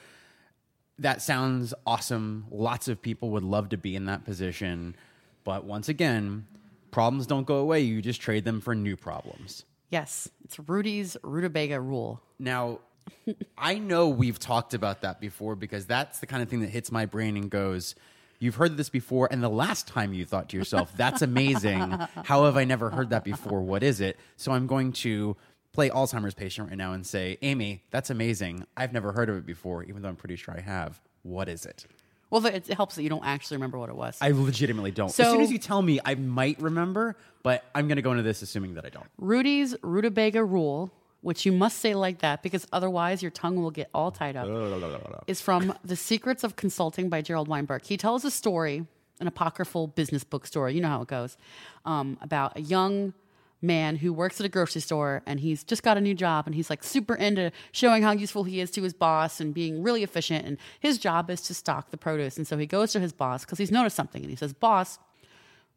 That 1.00 1.22
sounds 1.22 1.74
awesome. 1.88 2.46
Lots 2.52 2.88
of 2.88 3.02
people 3.02 3.32
would 3.32 3.44
love 3.44 3.70
to 3.70 3.78
be 3.78 3.96
in 3.96 4.06
that 4.06 4.26
position, 4.26 4.96
but 5.44 5.66
once 5.66 5.90
again, 5.90 6.46
problems 6.94 7.28
don't 7.28 7.46
go 7.46 7.58
away. 7.58 7.82
You 7.82 8.02
just 8.02 8.22
trade 8.22 8.46
them 8.46 8.62
for 8.62 8.74
new 8.74 8.96
problems. 8.96 9.66
Yes, 9.90 10.30
it's 10.44 10.58
Rudy's 10.58 11.18
rutabaga 11.24 11.80
rule. 11.80 12.22
Now, 12.40 12.80
I 13.58 13.80
know 13.80 14.10
we've 14.10 14.40
talked 14.40 14.74
about 14.74 15.02
that 15.02 15.20
before 15.20 15.56
because 15.56 15.86
that's 15.86 16.20
the 16.20 16.26
kind 16.26 16.42
of 16.42 16.50
thing 16.50 16.62
that 16.62 16.70
hits 16.70 16.92
my 16.92 17.06
brain 17.06 17.36
and 17.36 17.50
goes, 17.50 17.96
You've 18.40 18.56
heard 18.56 18.76
this 18.76 18.90
before, 18.90 19.30
and 19.32 19.42
the 19.42 19.50
last 19.50 19.88
time 19.88 20.14
you 20.14 20.26
thought 20.26 20.50
to 20.50 20.58
yourself, 20.58 20.92
That's 20.98 21.22
amazing. 21.22 21.92
How 22.26 22.46
have 22.46 22.58
I 22.58 22.66
never 22.66 22.90
heard 22.90 23.12
that 23.12 23.24
before? 23.24 23.62
What 23.62 23.84
is 23.84 24.02
it? 24.02 24.18
So 24.38 24.52
I'm 24.52 24.68
going 24.68 24.92
to 24.94 25.38
play 25.72 25.90
Alzheimer's 25.90 26.34
patient 26.34 26.70
right 26.70 26.78
now 26.78 26.94
and 26.94 27.06
say, 27.06 27.38
Amy, 27.42 27.84
that's 27.90 28.10
amazing. 28.10 28.66
I've 28.76 28.94
never 28.94 29.12
heard 29.12 29.30
of 29.30 29.38
it 29.38 29.46
before, 29.46 29.84
even 29.84 30.02
though 30.02 30.10
I'm 30.10 30.16
pretty 30.16 30.36
sure 30.36 30.56
I 30.56 30.62
have. 30.62 31.02
What 31.24 31.48
is 31.50 31.66
it? 31.66 31.86
Well, 32.30 32.46
it, 32.46 32.68
helps 32.68 32.96
that 32.96 33.04
you 33.04 33.10
don't 33.10 33.26
actually 33.26 33.58
remember 33.58 33.78
what 33.78 33.90
it 33.90 33.96
was. 33.96 34.18
I 34.20 34.32
legitimately 34.32 34.92
don't. 34.92 35.10
So, 35.10 35.24
as 35.24 35.32
soon 35.32 35.42
as 35.42 35.52
you 35.52 35.60
tell 35.60 35.82
me, 35.82 36.00
I 36.04 36.16
might 36.16 36.60
remember, 36.60 37.16
but 37.44 37.64
I'm 37.76 37.88
going 37.88 37.98
to 37.98 38.02
go 38.02 38.12
into 38.12 38.24
this 38.24 38.42
assuming 38.42 38.74
that 38.74 38.86
I 38.86 38.90
don't. 38.90 39.06
Rudy's 39.18 39.76
rutabaga 39.84 40.44
rule, 40.44 40.92
which 41.22 41.46
you 41.46 41.52
must 41.52 41.80
say 41.80 41.94
like 41.94 42.20
that 42.20 42.42
because 42.42 42.66
otherwise 42.74 43.22
your 43.22 43.32
tongue 43.32 43.62
will 43.62 43.72
get 43.72 43.90
all 43.94 44.12
tied 44.12 44.36
up, 44.36 44.48
is 45.28 45.42
from 45.42 45.74
The 45.86 45.96
Secrets 45.96 46.44
of 46.44 46.56
Consulting 46.56 47.10
by 47.10 47.22
Gerald 47.22 47.48
Weinberg. 47.48 47.86
He 47.86 47.98
tells 47.98 48.26
a 48.26 48.32
story, 48.32 48.86
an 49.20 49.28
apocryphal 49.28 49.88
business 49.88 50.24
book 50.24 50.48
story, 50.48 50.74
you 50.74 50.82
know 50.82 50.90
how 50.90 51.02
it 51.02 51.08
goes, 51.08 51.38
um, 51.86 52.18
about 52.22 52.58
a 52.58 52.62
young 52.62 53.14
man 53.64 53.96
who 53.96 54.14
works 54.14 54.40
at 54.40 54.46
a 54.46 54.50
grocery 54.50 54.82
store 54.82 55.24
and 55.26 55.40
he's 55.40 55.64
just 55.64 55.82
got 55.82 55.98
a 55.98 56.02
new 56.02 56.14
job 56.14 56.46
and 56.46 56.54
he's 56.54 56.70
like 56.70 56.84
super 56.84 57.16
into 57.16 57.52
showing 57.72 58.04
how 58.04 58.12
useful 58.12 58.44
he 58.44 58.60
is 58.60 58.70
to 58.72 58.84
his 58.84 58.94
boss 58.94 59.40
and 59.40 59.54
being 59.54 59.82
really 59.82 60.04
efficient. 60.04 60.46
And 60.46 60.58
his 60.80 60.98
job 60.98 61.30
is 61.30 61.42
to 61.44 61.54
stock 61.54 61.90
the 61.90 61.98
produce. 61.98 62.38
And 62.38 62.46
so 62.46 62.58
he 62.58 62.66
goes 62.66 62.92
to 62.92 63.00
his 63.00 63.14
boss 63.14 63.46
because 63.46 63.58
he's 63.58 63.72
noticed 63.72 63.96
something 63.96 64.22
and 64.22 64.30
he 64.30 64.36
says, 64.36 64.54
Boss, 64.54 65.00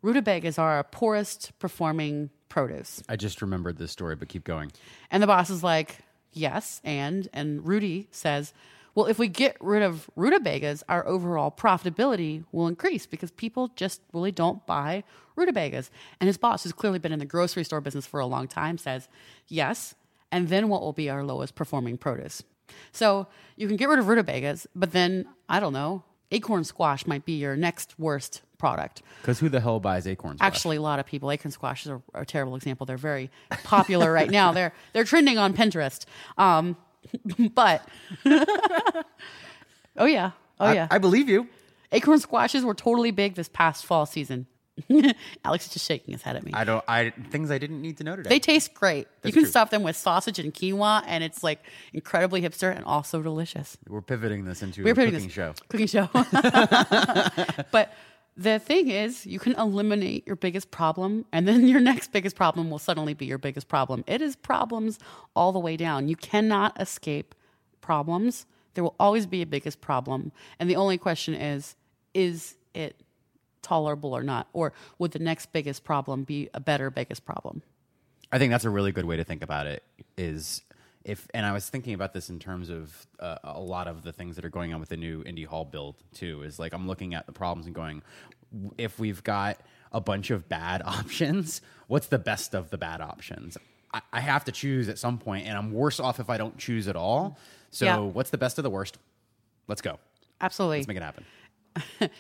rutabagas 0.03 0.59
are 0.59 0.72
our 0.72 0.85
poorest 0.85 1.59
performing 1.59 2.31
produce. 2.49 3.03
I 3.09 3.16
just 3.16 3.40
remembered 3.40 3.79
this 3.79 3.92
story, 3.92 4.16
but 4.16 4.29
keep 4.29 4.44
going. 4.44 4.72
And 5.11 5.22
the 5.22 5.27
boss 5.27 5.51
is 5.51 5.62
like, 5.62 5.99
yes. 6.33 6.81
And, 6.85 7.29
and 7.33 7.66
Rudy 7.66 8.09
says, 8.11 8.53
well, 8.97 9.07
if 9.07 9.19
we 9.19 9.29
get 9.29 9.59
rid 9.61 9.83
of 9.83 10.09
rutabagas, 10.17 10.83
our 10.89 11.07
overall 11.07 11.51
profitability 11.53 12.45
will 12.51 12.67
increase 12.67 13.07
because 13.07 13.31
people 13.31 13.71
just 13.77 14.01
really 14.15 14.33
don't 14.33 14.65
buy 14.67 15.05
rutabagas. 15.37 15.91
And 16.19 16.29
his 16.29 16.39
boss, 16.39 16.63
who's 16.63 16.73
clearly 16.73 16.99
been 16.99 17.13
in 17.13 17.19
the 17.19 17.27
grocery 17.27 17.63
store 17.63 17.83
business 17.83 18.07
for 18.07 18.21
a 18.21 18.27
long 18.27 18.49
time, 18.49 18.79
says, 18.79 19.09
yes. 19.49 19.95
And 20.33 20.49
then 20.49 20.71
what 20.71 20.81
will 20.81 20.95
be 20.95 21.11
our 21.11 21.23
lowest 21.23 21.55
performing 21.55 21.99
produce? 21.99 22.43
So 22.91 23.27
you 23.55 23.69
can 23.69 23.77
get 23.77 23.91
rid 23.91 23.99
of 23.99 24.09
rutabagas, 24.09 24.67
but 24.75 24.93
then, 24.93 25.27
I 25.47 25.61
don't 25.61 25.75
know, 25.75 26.03
acorn 26.31 26.65
squash 26.65 27.07
might 27.07 27.27
be 27.27 27.35
your 27.35 27.55
next 27.55 27.99
worst 27.99 28.41
product. 28.57 29.03
Because 29.21 29.39
who 29.39 29.51
the 29.51 29.61
hell 29.61 29.79
buys 29.79 30.07
acorns? 30.07 30.39
Flash? 30.39 30.47
Actually, 30.47 30.77
a 30.77 30.83
lot 30.83 30.99
of 30.99 31.07
people. 31.07 31.31
Acorn 31.31 31.53
squashes 31.53 31.91
are 31.91 32.03
a 32.15 32.25
terrible 32.25 32.57
example. 32.57 32.87
They're 32.87 32.97
very 32.97 33.31
popular 33.63 34.11
right 34.11 34.31
now. 34.31 34.53
They're 34.57 34.73
they're 34.95 35.05
trending 35.05 35.37
on 35.37 35.53
Pinterest. 35.53 36.07
Um, 36.39 36.77
but 37.55 37.87
oh 39.97 40.05
yeah, 40.07 40.33
oh 40.61 40.66
I- 40.66 40.75
yeah. 40.75 40.88
I 40.90 40.99
believe 40.99 41.29
you. 41.29 41.49
Acorn 41.92 42.19
squashes 42.19 42.64
were 42.64 42.75
totally 42.75 43.12
big 43.12 43.35
this 43.37 43.49
past 43.49 43.87
fall 43.87 44.07
season. 44.07 44.47
Alex 45.45 45.66
is 45.66 45.73
just 45.73 45.87
shaking 45.87 46.12
his 46.12 46.21
head 46.23 46.37
at 46.37 46.45
me. 46.45 46.53
I 46.53 46.64
don't. 46.64 46.85
I 46.87 47.11
things 47.31 47.51
I 47.51 47.57
didn't 47.59 47.81
need 47.81 47.97
to 47.99 48.05
know 48.05 48.14
today. 48.16 48.29
they 48.29 48.38
taste 48.40 48.75
great. 48.75 49.09
you 49.25 49.33
can 49.33 49.42
true. 49.45 49.51
stuff 49.51 49.71
them 49.71 49.83
with 49.83 49.97
sausage 49.97 50.38
and 50.38 50.53
quinoa, 50.53 51.03
and 51.07 51.25
it's 51.25 51.42
like 51.42 51.64
incredibly 51.95 52.42
hipster 52.42 52.75
and 52.75 52.85
also 52.85 53.23
delicious. 53.23 53.79
We're 53.88 54.03
pivoting 54.03 54.45
this 54.45 54.62
into 54.62 54.85
We're 54.85 54.90
a 54.92 54.95
cooking 54.95 55.12
this 55.14 55.33
show. 55.33 55.55
Cooking 55.69 55.87
show. 55.87 56.09
but 57.71 57.92
the 58.37 58.59
thing 58.59 58.90
is, 58.90 59.25
you 59.25 59.38
can 59.38 59.55
eliminate 59.55 60.27
your 60.27 60.37
biggest 60.37 60.70
problem, 60.70 61.25
and 61.33 61.49
then 61.49 61.66
your 61.66 61.81
next 61.92 62.12
biggest 62.12 62.37
problem 62.37 62.70
will 62.70 62.79
suddenly 62.79 63.14
be 63.14 63.27
your 63.27 63.38
biggest 63.38 63.68
problem. 63.68 64.05
It 64.07 64.20
is 64.20 64.37
problems 64.37 64.99
all 65.35 65.53
the 65.53 65.59
way 65.59 65.77
down. 65.77 66.09
You 66.09 66.16
cannot 66.16 66.81
escape 66.81 67.35
problems. 67.81 68.46
There 68.75 68.85
will 68.85 68.94
always 69.01 69.27
be 69.27 69.40
a 69.42 69.46
biggest 69.46 69.81
problem, 69.81 70.33
and 70.59 70.68
the 70.68 70.77
only 70.77 70.99
question 70.99 71.35
is, 71.35 71.77
is 72.12 72.57
it 72.75 72.96
tolerable 73.62 74.14
or 74.14 74.22
not, 74.22 74.49
or 74.53 74.72
would 74.99 75.12
the 75.12 75.18
next 75.18 75.53
biggest 75.53 75.83
problem 75.83 76.25
be 76.25 76.51
a 76.53 76.61
better 76.61 76.90
biggest 76.90 77.25
problem? 77.25 77.62
I 78.31 78.38
think 78.38 78.51
that's 78.51 78.64
a 78.64 78.70
really 78.70 78.92
good 78.92 79.07
way 79.07 79.16
to 79.16 79.25
think 79.25 79.42
about 79.42 79.66
it. 79.66 79.83
Is 80.18 80.62
if, 81.07 81.27
and 81.33 81.47
I 81.47 81.53
was 81.53 81.69
thinking 81.71 81.95
about 81.95 82.12
this 82.12 82.29
in 82.31 82.38
terms 82.40 82.69
of 82.69 83.07
uh, 83.21 83.38
a 83.45 83.61
lot 83.61 83.87
of 83.87 84.03
the 84.03 84.12
things 84.12 84.35
that 84.37 84.45
are 84.45 84.51
going 84.51 84.75
on 84.75 84.81
with 84.81 84.88
the 84.88 84.97
new 84.97 85.23
Indy 85.25 85.45
Hall 85.45 85.64
build 85.64 85.95
too. 86.12 86.42
Is 86.42 86.59
like 86.59 86.75
I'm 86.75 86.87
looking 86.88 87.14
at 87.14 87.27
the 87.27 87.33
problems 87.33 87.66
and 87.66 87.75
going, 87.75 88.03
if 88.77 88.99
we've 88.99 89.23
got 89.23 89.61
a 89.92 90.01
bunch 90.01 90.31
of 90.31 90.49
bad 90.49 90.83
options, 90.85 91.61
what's 91.87 92.09
the 92.09 92.19
best 92.19 92.55
of 92.55 92.71
the 92.71 92.77
bad 92.79 93.01
options? 93.01 93.57
I, 93.95 94.01
I 94.12 94.21
have 94.21 94.45
to 94.47 94.53
choose 94.53 94.88
at 94.88 94.99
some 94.99 95.16
point, 95.19 95.47
and 95.47 95.57
I'm 95.57 95.73
worse 95.73 96.01
off 96.01 96.19
if 96.19 96.29
I 96.29 96.37
don't 96.38 96.59
choose 96.59 96.88
at 96.88 96.97
all. 96.97 97.38
So, 97.71 97.85
Yeah. 97.85 97.99
what's 97.99 98.31
the 98.31 98.38
best 98.38 98.59
of 98.59 98.64
the 98.64 98.71
worst? 98.71 98.99
Let's 99.69 99.81
go. 99.83 99.99
Absolutely. 100.40 100.79
Let's 100.79 100.88
make 100.88 100.97
it 100.97 101.03
happen. 101.05 101.25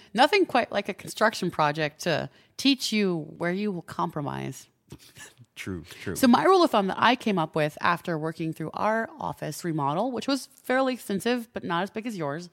Nothing 0.14 0.46
quite 0.46 0.70
like 0.70 0.88
a 0.88 0.94
construction 0.94 1.50
project 1.50 2.02
to 2.02 2.30
teach 2.56 2.92
you 2.92 3.26
where 3.36 3.52
you 3.52 3.72
will 3.72 3.82
compromise. 3.82 4.68
True. 5.56 5.84
True. 6.02 6.14
So 6.14 6.28
my 6.28 6.44
rule 6.44 6.62
of 6.62 6.70
thumb 6.70 6.86
that 6.88 6.98
I 6.98 7.16
came 7.16 7.38
up 7.38 7.54
with 7.54 7.76
after 7.80 8.18
working 8.18 8.52
through 8.52 8.70
our 8.74 9.08
office 9.18 9.64
remodel, 9.64 10.12
which 10.12 10.28
was 10.28 10.48
fairly 10.62 10.94
extensive 10.94 11.48
but 11.52 11.64
not 11.64 11.82
as 11.82 11.90
big 11.90 12.06
as 12.06 12.16
yours, 12.16 12.50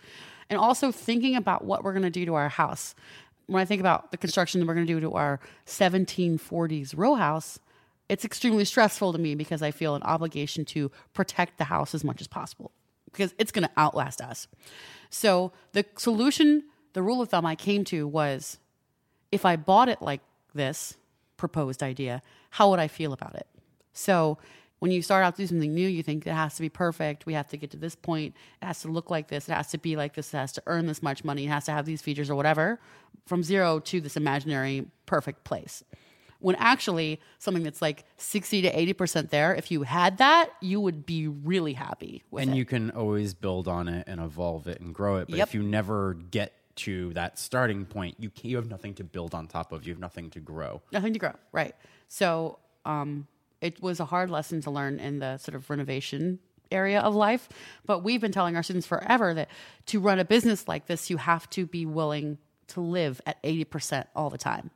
and 0.49 0.57
also 0.57 0.91
thinking 0.91 1.35
about 1.35 1.65
what 1.65 1.83
we're 1.83 1.91
going 1.91 2.03
to 2.03 2.09
do 2.09 2.25
to 2.25 2.33
our 2.33 2.49
house. 2.49 2.95
When 3.47 3.61
I 3.61 3.65
think 3.65 3.81
about 3.81 4.11
the 4.11 4.17
construction 4.17 4.61
that 4.61 4.67
we're 4.67 4.73
going 4.73 4.87
to 4.87 4.93
do 4.93 5.01
to 5.01 5.13
our 5.13 5.41
1740s 5.67 6.93
row 6.95 7.15
house, 7.15 7.59
it's 8.07 8.23
extremely 8.23 8.63
stressful 8.63 9.11
to 9.11 9.19
me 9.19 9.35
because 9.35 9.61
I 9.61 9.71
feel 9.71 9.95
an 9.95 10.03
obligation 10.03 10.63
to 10.65 10.89
protect 11.13 11.57
the 11.57 11.65
house 11.65 11.93
as 11.93 12.03
much 12.05 12.21
as 12.21 12.27
possible 12.27 12.71
because 13.05 13.33
it's 13.37 13.51
going 13.51 13.67
to 13.67 13.71
outlast 13.77 14.21
us. 14.21 14.47
So 15.09 15.51
the 15.73 15.85
solution, 15.97 16.63
the 16.93 17.01
rule 17.01 17.21
of 17.21 17.29
thumb 17.29 17.45
I 17.45 17.55
came 17.55 17.83
to 17.85 18.07
was 18.07 18.59
if 19.31 19.45
I 19.45 19.57
bought 19.57 19.89
it 19.89 20.01
like 20.01 20.21
this 20.53 20.95
proposed 21.37 21.81
idea, 21.83 22.21
how 22.51 22.69
would 22.69 22.79
I 22.79 22.87
feel 22.87 23.13
about 23.13 23.35
it? 23.35 23.47
So 23.93 24.37
when 24.79 24.91
you 24.91 25.01
start 25.01 25.23
out 25.23 25.35
to 25.37 25.43
do 25.43 25.47
something 25.47 25.73
new, 25.73 25.87
you 25.87 26.03
think 26.03 26.27
it 26.27 26.33
has 26.33 26.55
to 26.55 26.61
be 26.61 26.69
perfect. 26.69 27.25
We 27.25 27.33
have 27.33 27.47
to 27.49 27.57
get 27.57 27.71
to 27.71 27.77
this 27.77 27.95
point. 27.95 28.35
It 28.61 28.65
has 28.65 28.81
to 28.81 28.89
look 28.89 29.09
like 29.09 29.29
this. 29.29 29.47
It 29.47 29.53
has 29.53 29.67
to 29.71 29.77
be 29.77 29.95
like 29.95 30.13
this. 30.13 30.33
It 30.33 30.37
has 30.37 30.51
to 30.53 30.63
earn 30.67 30.87
this 30.87 31.01
much 31.01 31.23
money. 31.23 31.45
It 31.45 31.49
has 31.49 31.65
to 31.65 31.71
have 31.71 31.85
these 31.85 32.01
features 32.01 32.29
or 32.29 32.35
whatever. 32.35 32.79
From 33.25 33.43
zero 33.43 33.79
to 33.79 34.01
this 34.01 34.17
imaginary 34.17 34.85
perfect 35.05 35.43
place. 35.45 35.83
When 36.39 36.55
actually 36.55 37.21
something 37.39 37.63
that's 37.63 37.81
like 37.81 38.03
60 38.17 38.63
to 38.63 38.93
80% 38.93 39.29
there, 39.29 39.55
if 39.55 39.71
you 39.71 39.83
had 39.83 40.17
that, 40.17 40.49
you 40.59 40.81
would 40.81 41.05
be 41.05 41.29
really 41.29 41.71
happy 41.71 42.23
with 42.31 42.43
and 42.43 42.51
it. 42.51 42.57
you 42.57 42.65
can 42.65 42.91
always 42.91 43.33
build 43.33 43.69
on 43.69 43.87
it 43.87 44.03
and 44.07 44.19
evolve 44.19 44.67
it 44.67 44.81
and 44.81 44.93
grow 44.93 45.17
it. 45.17 45.29
But 45.29 45.37
Yep. 45.37 45.47
if 45.47 45.53
you 45.55 45.63
never 45.63 46.15
get 46.15 46.51
to 46.75 47.13
that 47.13 47.37
starting 47.37 47.85
point, 47.85 48.15
you 48.19 48.31
you 48.41 48.55
have 48.57 48.69
nothing 48.69 48.93
to 48.95 49.03
build 49.03 49.33
on 49.33 49.47
top 49.47 49.71
of. 49.71 49.85
You 49.85 49.93
have 49.93 49.99
nothing 49.99 50.29
to 50.31 50.39
grow. 50.39 50.81
nothing 50.91 51.13
to 51.13 51.19
grow 51.19 51.33
right. 51.51 51.75
So 52.07 52.59
um, 52.85 53.27
it 53.61 53.81
was 53.81 53.99
a 53.99 54.05
hard 54.05 54.29
lesson 54.29 54.61
to 54.61 54.71
learn 54.71 54.99
in 54.99 55.19
the 55.19 55.37
sort 55.37 55.55
of 55.55 55.69
renovation 55.69 56.39
area 56.71 56.99
of 57.01 57.13
life 57.13 57.49
but 57.85 57.99
we've 57.99 58.21
been 58.21 58.31
telling 58.31 58.55
our 58.55 58.63
students 58.63 58.87
forever 58.87 59.31
that 59.35 59.47
to 59.85 59.99
run 59.99 60.17
a 60.17 60.25
business 60.25 60.67
like 60.67 60.87
this 60.87 61.07
you 61.07 61.17
have 61.17 61.47
to 61.47 61.67
be 61.67 61.85
willing 61.85 62.39
to 62.67 62.81
live 62.81 63.21
at 63.25 63.41
80% 63.43 64.05
all 64.15 64.29
the 64.29 64.37
time. 64.37 64.71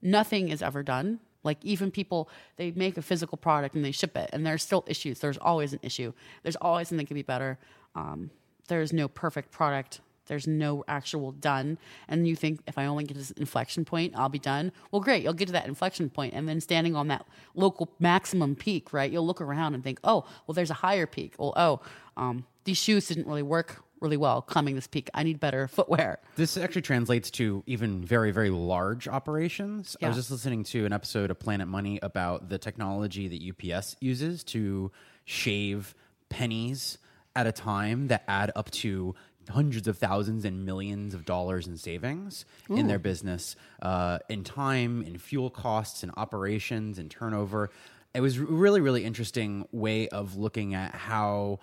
Nothing 0.00 0.48
is 0.48 0.62
ever 0.62 0.82
done. 0.82 1.20
Like 1.42 1.58
even 1.64 1.90
people 1.90 2.28
they 2.56 2.70
make 2.72 2.96
a 2.96 3.02
physical 3.02 3.38
product 3.38 3.74
and 3.74 3.84
they 3.84 3.92
ship 3.92 4.16
it 4.16 4.30
and 4.32 4.46
there's 4.46 4.62
still 4.62 4.84
issues. 4.86 5.20
There's 5.20 5.38
always 5.38 5.72
an 5.72 5.80
issue. 5.82 6.12
There's 6.42 6.56
always 6.56 6.88
something 6.88 7.04
that 7.04 7.08
could 7.08 7.14
be 7.14 7.22
better. 7.22 7.58
Um, 7.94 8.30
there's 8.68 8.92
no 8.92 9.08
perfect 9.08 9.50
product 9.50 10.00
there's 10.28 10.46
no 10.46 10.84
actual 10.88 11.32
done 11.32 11.78
and 12.08 12.28
you 12.28 12.36
think 12.36 12.60
if 12.66 12.78
i 12.78 12.86
only 12.86 13.04
get 13.04 13.16
this 13.16 13.30
inflection 13.32 13.84
point 13.84 14.14
i'll 14.16 14.28
be 14.28 14.38
done. 14.38 14.72
Well 14.90 15.00
great 15.00 15.22
you'll 15.22 15.32
get 15.32 15.46
to 15.46 15.52
that 15.52 15.66
inflection 15.66 16.10
point 16.10 16.34
and 16.34 16.48
then 16.48 16.60
standing 16.60 16.94
on 16.94 17.08
that 17.08 17.26
local 17.54 17.90
maximum 17.98 18.54
peak 18.54 18.92
right 18.92 19.10
you'll 19.10 19.26
look 19.26 19.40
around 19.40 19.74
and 19.74 19.82
think 19.82 19.98
oh 20.04 20.24
well 20.46 20.54
there's 20.54 20.70
a 20.70 20.74
higher 20.74 21.06
peak. 21.06 21.34
Well 21.38 21.52
oh 21.56 21.80
um, 22.16 22.44
these 22.64 22.78
shoes 22.78 23.08
didn't 23.08 23.26
really 23.26 23.42
work 23.42 23.82
really 24.00 24.16
well 24.16 24.42
climbing 24.42 24.74
this 24.74 24.86
peak. 24.86 25.10
I 25.14 25.22
need 25.22 25.40
better 25.40 25.68
footwear. 25.68 26.20
This 26.36 26.56
actually 26.56 26.82
translates 26.82 27.30
to 27.32 27.62
even 27.66 28.04
very, 28.04 28.30
very 28.30 28.50
large 28.50 29.08
operations. 29.08 29.96
I 30.02 30.08
was 30.08 30.16
just 30.16 30.30
listening 30.30 30.64
to 30.64 30.86
an 30.86 30.92
episode 30.92 31.30
of 31.30 31.38
Planet 31.38 31.68
Money 31.68 31.98
about 32.02 32.48
the 32.48 32.58
technology 32.58 33.28
that 33.28 33.74
UPS 33.74 33.96
uses 34.00 34.44
to 34.44 34.90
shave 35.24 35.94
pennies 36.28 36.98
at 37.36 37.46
a 37.46 37.52
time 37.52 38.08
that 38.08 38.24
add 38.26 38.50
up 38.56 38.70
to 38.70 39.14
hundreds 39.48 39.88
of 39.88 39.98
thousands 39.98 40.44
and 40.44 40.64
millions 40.64 41.14
of 41.14 41.24
dollars 41.24 41.66
in 41.66 41.76
savings 41.76 42.44
in 42.68 42.86
their 42.86 42.98
business, 42.98 43.56
uh, 43.82 44.18
in 44.28 44.44
time, 44.44 45.02
in 45.02 45.18
fuel 45.18 45.50
costs, 45.50 46.02
in 46.02 46.10
operations, 46.16 46.98
in 46.98 47.08
turnover. 47.08 47.70
It 48.14 48.20
was 48.20 48.36
a 48.38 48.44
really, 48.44 48.80
really 48.80 49.04
interesting 49.04 49.66
way 49.72 50.08
of 50.08 50.36
looking 50.36 50.74
at 50.74 50.94
how 50.94 51.60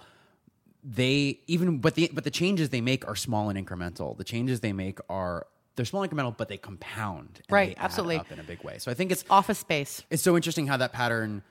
they 0.84 1.39
even 1.48 1.80
but 1.80 1.95
the 1.95 2.12
but 2.13 2.24
the 2.24 2.32
changes 2.32 2.69
they 2.69 2.82
make 2.82 3.08
are 3.08 3.15
small 3.15 3.50
and 3.50 3.67
incremental. 3.67 4.15
The 4.17 4.24
changes 4.24 4.60
they 4.60 4.74
make 4.74 5.00
are 5.10 5.48
they're 5.76 5.86
small 5.86 6.08
incremental, 6.08 6.36
but 6.38 6.48
they 6.48 6.58
compound. 6.58 7.41
and 7.48 7.52
Right, 7.54 7.76
absolutely. 7.80 8.17
up 8.17 8.32
in 8.32 8.39
a 8.39 8.43
big 8.43 8.63
way. 8.63 8.78
So 8.78 8.91
I 8.91 8.93
think 8.93 9.12
it's 9.12 9.26
office 9.30 9.60
space 9.60 10.04
it's 10.10 10.24
so 10.24 10.36
interesting 10.36 10.67
how 10.67 10.78
that 10.78 10.93
pattern 10.93 11.43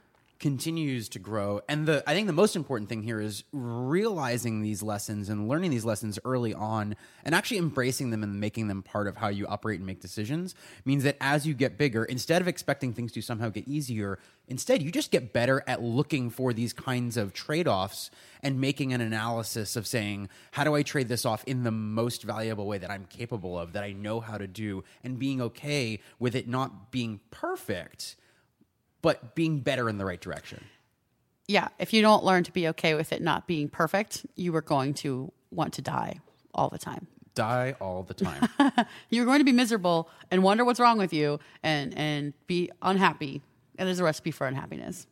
continues 0.44 1.08
to 1.08 1.18
grow. 1.18 1.62
And 1.70 1.86
the 1.86 2.04
I 2.06 2.12
think 2.12 2.26
the 2.26 2.34
most 2.34 2.54
important 2.54 2.90
thing 2.90 3.02
here 3.02 3.18
is 3.18 3.44
realizing 3.50 4.60
these 4.60 4.82
lessons 4.82 5.30
and 5.30 5.48
learning 5.48 5.70
these 5.70 5.86
lessons 5.86 6.18
early 6.22 6.52
on 6.52 6.96
and 7.24 7.34
actually 7.34 7.56
embracing 7.56 8.10
them 8.10 8.22
and 8.22 8.38
making 8.38 8.68
them 8.68 8.82
part 8.82 9.06
of 9.06 9.16
how 9.16 9.28
you 9.28 9.46
operate 9.46 9.78
and 9.78 9.86
make 9.86 10.02
decisions 10.02 10.54
means 10.84 11.02
that 11.04 11.16
as 11.18 11.46
you 11.46 11.54
get 11.54 11.78
bigger, 11.78 12.04
instead 12.04 12.42
of 12.42 12.48
expecting 12.48 12.92
things 12.92 13.10
to 13.12 13.22
somehow 13.22 13.48
get 13.48 13.66
easier, 13.66 14.18
instead 14.46 14.82
you 14.82 14.90
just 14.90 15.10
get 15.10 15.32
better 15.32 15.64
at 15.66 15.80
looking 15.80 16.28
for 16.28 16.52
these 16.52 16.74
kinds 16.74 17.16
of 17.16 17.32
trade-offs 17.32 18.10
and 18.42 18.60
making 18.60 18.92
an 18.92 19.00
analysis 19.00 19.76
of 19.76 19.86
saying, 19.86 20.28
how 20.50 20.62
do 20.62 20.74
I 20.74 20.82
trade 20.82 21.08
this 21.08 21.24
off 21.24 21.42
in 21.44 21.62
the 21.62 21.70
most 21.70 22.22
valuable 22.22 22.66
way 22.66 22.76
that 22.76 22.90
I'm 22.90 23.06
capable 23.06 23.58
of, 23.58 23.72
that 23.72 23.82
I 23.82 23.92
know 23.92 24.20
how 24.20 24.36
to 24.36 24.46
do, 24.46 24.84
and 25.02 25.18
being 25.18 25.40
okay 25.40 26.00
with 26.18 26.34
it 26.34 26.46
not 26.46 26.90
being 26.90 27.20
perfect 27.30 28.16
but 29.04 29.34
being 29.34 29.60
better 29.60 29.86
in 29.90 29.98
the 29.98 30.04
right 30.06 30.20
direction. 30.20 30.64
yeah, 31.46 31.68
if 31.78 31.92
you 31.92 32.00
don't 32.00 32.24
learn 32.24 32.42
to 32.44 32.50
be 32.52 32.68
okay 32.68 32.94
with 32.94 33.12
it 33.12 33.20
not 33.20 33.46
being 33.46 33.68
perfect, 33.68 34.24
you 34.34 34.56
are 34.56 34.62
going 34.62 34.94
to 34.94 35.30
want 35.50 35.74
to 35.74 35.82
die 35.82 36.20
all 36.54 36.70
the 36.70 36.78
time. 36.78 37.06
Die 37.34 37.74
all 37.82 38.02
the 38.02 38.14
time. 38.14 38.48
You're 39.10 39.26
going 39.26 39.40
to 39.40 39.44
be 39.44 39.52
miserable 39.52 40.08
and 40.30 40.42
wonder 40.42 40.64
what's 40.64 40.80
wrong 40.80 40.96
with 40.96 41.12
you 41.12 41.38
and 41.62 41.92
and 41.98 42.32
be 42.46 42.70
unhappy. 42.80 43.42
And 43.76 43.86
there's 43.86 43.98
a 43.98 44.04
recipe 44.04 44.30
for 44.30 44.46
unhappiness. 44.46 45.06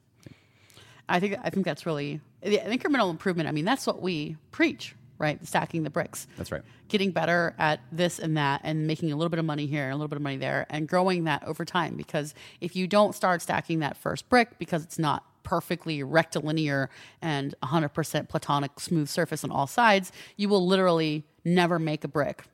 I 1.06 1.20
think 1.20 1.36
I 1.42 1.50
think 1.50 1.66
that's 1.66 1.84
really 1.84 2.20
the 2.40 2.58
incremental 2.58 3.10
improvement. 3.10 3.46
I 3.46 3.52
mean, 3.52 3.66
that's 3.66 3.86
what 3.86 4.00
we 4.00 4.38
preach, 4.52 4.94
right? 5.22 5.44
Stacking 5.46 5.84
the 5.84 5.90
bricks. 5.90 6.26
That's 6.36 6.52
right. 6.52 6.62
Getting 6.88 7.12
better 7.12 7.54
at 7.58 7.80
this 7.90 8.18
and 8.18 8.36
that, 8.36 8.60
and 8.64 8.86
making 8.86 9.12
a 9.12 9.16
little 9.16 9.30
bit 9.30 9.38
of 9.38 9.46
money 9.46 9.66
here 9.66 9.84
and 9.84 9.92
a 9.92 9.96
little 9.96 10.08
bit 10.08 10.16
of 10.16 10.22
money 10.22 10.36
there, 10.36 10.66
and 10.68 10.86
growing 10.86 11.24
that 11.24 11.44
over 11.44 11.64
time. 11.64 11.96
Because 11.96 12.34
if 12.60 12.76
you 12.76 12.86
don't 12.86 13.14
start 13.14 13.40
stacking 13.40 13.78
that 13.78 13.96
first 13.96 14.28
brick, 14.28 14.58
because 14.58 14.82
it's 14.82 14.98
not 14.98 15.24
perfectly 15.44 16.02
rectilinear 16.02 16.88
and 17.20 17.54
100% 17.62 18.28
platonic 18.28 18.78
smooth 18.78 19.08
surface 19.08 19.44
on 19.44 19.50
all 19.50 19.66
sides, 19.66 20.12
you 20.36 20.48
will 20.48 20.66
literally 20.66 21.24
never 21.44 21.78
make 21.78 22.04
a 22.04 22.08
brick. 22.08 22.44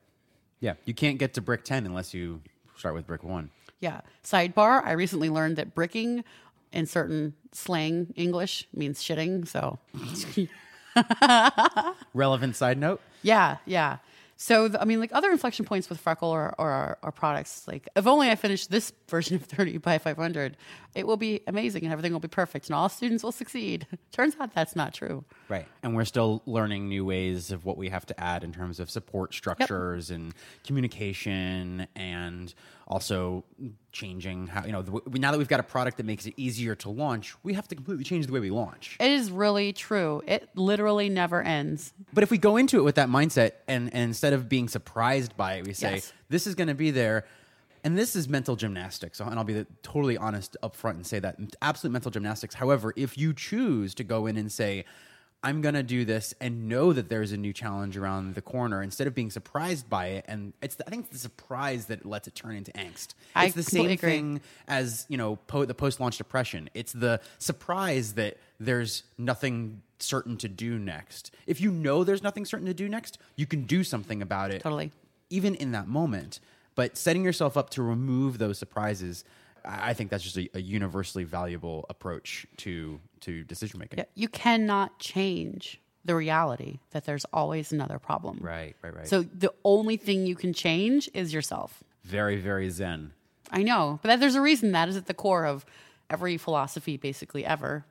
Yeah, 0.59 0.73
you 0.85 0.93
can't 0.93 1.17
get 1.17 1.33
to 1.35 1.41
brick 1.41 1.63
10 1.63 1.85
unless 1.85 2.13
you 2.13 2.41
start 2.75 2.95
with 2.95 3.07
brick 3.07 3.23
1. 3.23 3.49
Yeah. 3.79 4.01
Sidebar, 4.23 4.83
I 4.83 4.91
recently 4.91 5.29
learned 5.29 5.55
that 5.57 5.73
bricking 5.73 6.23
in 6.71 6.85
certain 6.85 7.33
slang 7.51 8.13
English 8.15 8.67
means 8.73 9.01
shitting. 9.01 9.47
So, 9.47 9.79
Relevant 12.13 12.55
side 12.55 12.77
note 12.77 13.01
yeah, 13.21 13.57
yeah. 13.65 13.97
So, 14.41 14.69
the, 14.69 14.81
I 14.81 14.85
mean, 14.85 15.01
like 15.01 15.11
other 15.13 15.31
inflection 15.31 15.65
points 15.65 15.89
with 15.89 15.99
Freckle 15.99 16.29
or, 16.29 16.55
or 16.57 16.69
our, 16.69 16.97
our 17.03 17.11
products, 17.11 17.67
like 17.67 17.89
if 17.93 18.07
only 18.07 18.29
I 18.29 18.35
finish 18.35 18.67
this 18.67 18.93
version 19.09 19.35
of 19.35 19.43
30 19.43 19.79
by 19.79 19.97
500, 19.97 20.55
it 20.95 21.05
will 21.05 21.17
be 21.17 21.41
amazing 21.45 21.83
and 21.83 21.91
everything 21.91 22.13
will 22.13 22.21
be 22.21 22.29
perfect 22.29 22.67
and 22.67 22.75
all 22.75 22.87
students 22.87 23.21
will 23.21 23.33
succeed. 23.33 23.85
Turns 24.13 24.37
out 24.39 24.53
that's 24.55 24.77
not 24.77 24.93
true. 24.93 25.25
Right. 25.49 25.67
And 25.83 25.93
we're 25.93 26.05
still 26.05 26.41
learning 26.45 26.87
new 26.87 27.03
ways 27.03 27.51
of 27.51 27.65
what 27.65 27.77
we 27.77 27.89
have 27.89 28.05
to 28.05 28.19
add 28.19 28.45
in 28.45 28.53
terms 28.53 28.79
of 28.79 28.89
support 28.89 29.33
structures 29.33 30.09
and 30.09 30.33
communication 30.65 31.87
and 31.97 32.53
also 32.89 33.43
changing 33.91 34.47
how, 34.47 34.65
you 34.65 34.71
know, 34.71 34.81
the, 34.81 35.19
now 35.19 35.31
that 35.31 35.37
we've 35.37 35.47
got 35.47 35.59
a 35.59 35.63
product 35.63 35.97
that 35.97 36.05
makes 36.05 36.25
it 36.25 36.33
easier 36.37 36.73
to 36.75 36.89
launch, 36.89 37.35
we 37.43 37.53
have 37.53 37.67
to 37.67 37.75
completely 37.75 38.03
change 38.03 38.25
the 38.25 38.33
way 38.33 38.39
we 38.39 38.49
launch. 38.49 38.97
It 38.99 39.11
is 39.11 39.29
really 39.31 39.73
true. 39.73 40.23
It 40.25 40.49
literally 40.55 41.07
never 41.07 41.41
ends. 41.41 41.93
But 42.13 42.23
if 42.23 42.31
we 42.31 42.37
go 42.39 42.57
into 42.57 42.79
it 42.79 42.83
with 42.83 42.95
that 42.95 43.07
mindset 43.09 43.51
and, 43.67 43.93
and 43.93 44.03
instead 44.03 44.33
of 44.33 44.49
being 44.49 44.67
surprised 44.67 45.37
by 45.37 45.55
it, 45.55 45.67
we 45.67 45.73
say, 45.73 45.95
Yes. 45.95 46.13
this 46.29 46.47
is 46.47 46.55
going 46.55 46.67
to 46.67 46.73
be 46.75 46.89
there. 46.89 47.25
And 47.83 47.97
this 47.97 48.15
is 48.15 48.27
mental 48.27 48.55
gymnastics. 48.55 49.19
And 49.19 49.37
I'll 49.37 49.45
be 49.45 49.53
the, 49.53 49.67
totally 49.83 50.17
honest 50.17 50.57
up 50.63 50.75
front 50.75 50.97
and 50.97 51.05
say 51.05 51.19
that 51.19 51.37
absolute 51.61 51.93
mental 51.93 52.11
gymnastics. 52.11 52.55
However, 52.55 52.93
if 52.95 53.17
you 53.17 53.33
choose 53.33 53.93
to 53.95 54.03
go 54.03 54.25
in 54.25 54.35
and 54.35 54.51
say, 54.51 54.83
I'm 55.41 55.61
going 55.61 55.75
to 55.75 55.83
do 55.83 56.03
this 56.03 56.33
and 56.41 56.67
know 56.67 56.91
that 56.91 57.07
there's 57.07 57.31
a 57.31 57.37
new 57.37 57.53
challenge 57.53 57.95
around 57.95 58.35
the 58.35 58.41
corner 58.41 58.83
instead 58.83 59.07
of 59.07 59.15
being 59.15 59.29
surprised 59.29 59.89
by 59.89 60.07
it. 60.07 60.25
And 60.27 60.51
it's, 60.61 60.75
the, 60.75 60.85
I 60.85 60.89
think 60.89 61.05
it's 61.05 61.13
the 61.13 61.19
surprise 61.19 61.85
that 61.85 62.05
lets 62.05 62.27
it 62.27 62.35
turn 62.35 62.55
into 62.57 62.71
angst. 62.73 63.13
I 63.35 63.45
It's 63.45 63.55
the 63.55 63.63
same 63.63 63.85
agree. 63.85 63.95
thing 63.95 64.41
as, 64.67 65.05
you 65.07 65.17
know, 65.17 65.37
po- 65.47 65.63
the 65.63 65.73
post 65.73 66.01
launch 66.01 66.17
depression. 66.17 66.69
It's 66.73 66.91
the 66.91 67.21
surprise 67.37 68.13
that 68.13 68.37
there's 68.59 69.03
nothing 69.17 69.81
certain 69.99 70.35
to 70.37 70.49
do 70.49 70.77
next. 70.77 71.31
If 71.47 71.61
you 71.61 71.71
know 71.71 72.03
there's 72.03 72.23
nothing 72.23 72.43
certain 72.43 72.67
to 72.67 72.73
do 72.73 72.89
next, 72.89 73.17
you 73.37 73.45
can 73.45 73.63
do 73.63 73.85
something 73.85 74.21
about 74.21 74.51
it. 74.51 74.61
Totally. 74.61 74.91
Even 75.29 75.55
in 75.55 75.71
that 75.71 75.87
moment. 75.87 76.41
But 76.75 76.97
setting 76.97 77.23
yourself 77.23 77.55
up 77.55 77.69
to 77.71 77.81
remove 77.81 78.37
those 78.39 78.57
surprises, 78.57 79.23
I 79.65 79.93
think 79.93 80.09
that's 80.09 80.23
just 80.23 80.37
a, 80.37 80.49
a 80.53 80.61
universally 80.61 81.23
valuable 81.23 81.85
approach 81.89 82.45
to 82.57 82.99
to 83.21 83.43
decision 83.43 83.79
making. 83.79 83.99
Yeah, 83.99 84.05
You 84.15 84.27
cannot 84.29 84.99
change 84.99 85.79
the 86.05 86.15
reality 86.15 86.79
that 86.91 87.05
there's 87.05 87.25
always 87.33 87.71
another 87.71 87.99
problem. 87.99 88.39
Right, 88.41 88.75
right, 88.81 88.95
right. 88.95 89.07
So 89.07 89.23
the 89.23 89.53
only 89.65 89.97
thing 89.97 90.25
you 90.25 90.35
can 90.35 90.53
change 90.53 91.09
is 91.13 91.33
yourself. 91.33 91.83
very, 92.03 92.37
very 92.37 92.69
zen. 92.69 93.11
I 93.51 93.63
know, 93.63 93.99
but 94.01 94.07
that, 94.09 94.19
there's 94.19 94.35
a 94.35 94.41
reason 94.41 94.71
that 94.71 94.89
is 94.89 94.95
at 94.95 95.07
the 95.07 95.13
core 95.13 95.45
of 95.45 95.65
every 96.09 96.37
philosophy, 96.37 96.97
basically 96.97 97.45
ever, 97.45 97.85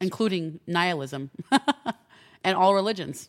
including 0.00 0.60
nihilism 0.66 1.30
and 2.44 2.56
all 2.56 2.74
religions. 2.74 3.28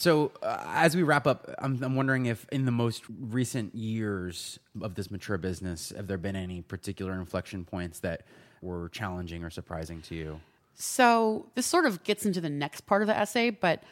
So, 0.00 0.32
uh, 0.42 0.64
as 0.66 0.96
we 0.96 1.02
wrap 1.02 1.26
up, 1.26 1.54
I'm, 1.58 1.82
I'm 1.84 1.94
wondering 1.94 2.24
if 2.24 2.46
in 2.50 2.64
the 2.64 2.72
most 2.72 3.02
recent 3.20 3.74
years 3.74 4.58
of 4.80 4.94
this 4.94 5.10
mature 5.10 5.36
business, 5.36 5.92
have 5.94 6.06
there 6.06 6.16
been 6.16 6.36
any 6.36 6.62
particular 6.62 7.12
inflection 7.12 7.66
points 7.66 7.98
that 7.98 8.22
were 8.62 8.88
challenging 8.88 9.44
or 9.44 9.50
surprising 9.50 10.00
to 10.02 10.14
you? 10.14 10.40
So 10.74 11.44
this 11.54 11.66
sort 11.66 11.84
of 11.84 12.02
gets 12.02 12.24
into 12.24 12.40
the 12.40 12.48
next 12.48 12.82
part 12.86 13.02
of 13.02 13.08
the 13.08 13.16
essay, 13.16 13.50
but 13.50 13.82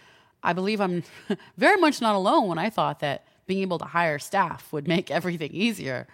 I 0.43 0.55
believe 0.55 0.81
I'm 0.81 1.03
very 1.59 1.79
much 1.79 2.01
not 2.01 2.15
alone 2.15 2.49
when 2.49 2.59
I 2.59 2.71
thought 2.71 3.01
that 3.01 3.27
being 3.47 3.61
able 3.61 3.79
to 3.79 3.85
hire 3.85 4.19
staff 4.19 4.73
would 4.73 4.89
make 4.89 5.11
everything 5.11 5.51
easier. 5.53 6.07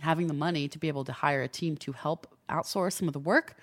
Having 0.00 0.28
the 0.28 0.34
money 0.34 0.68
to 0.68 0.78
be 0.78 0.88
able 0.88 1.04
to 1.04 1.12
hire 1.12 1.42
a 1.42 1.48
team 1.48 1.76
to 1.78 1.92
help 1.92 2.34
outsource 2.48 2.94
some 2.94 3.08
of 3.08 3.12
the 3.12 3.20
work 3.20 3.56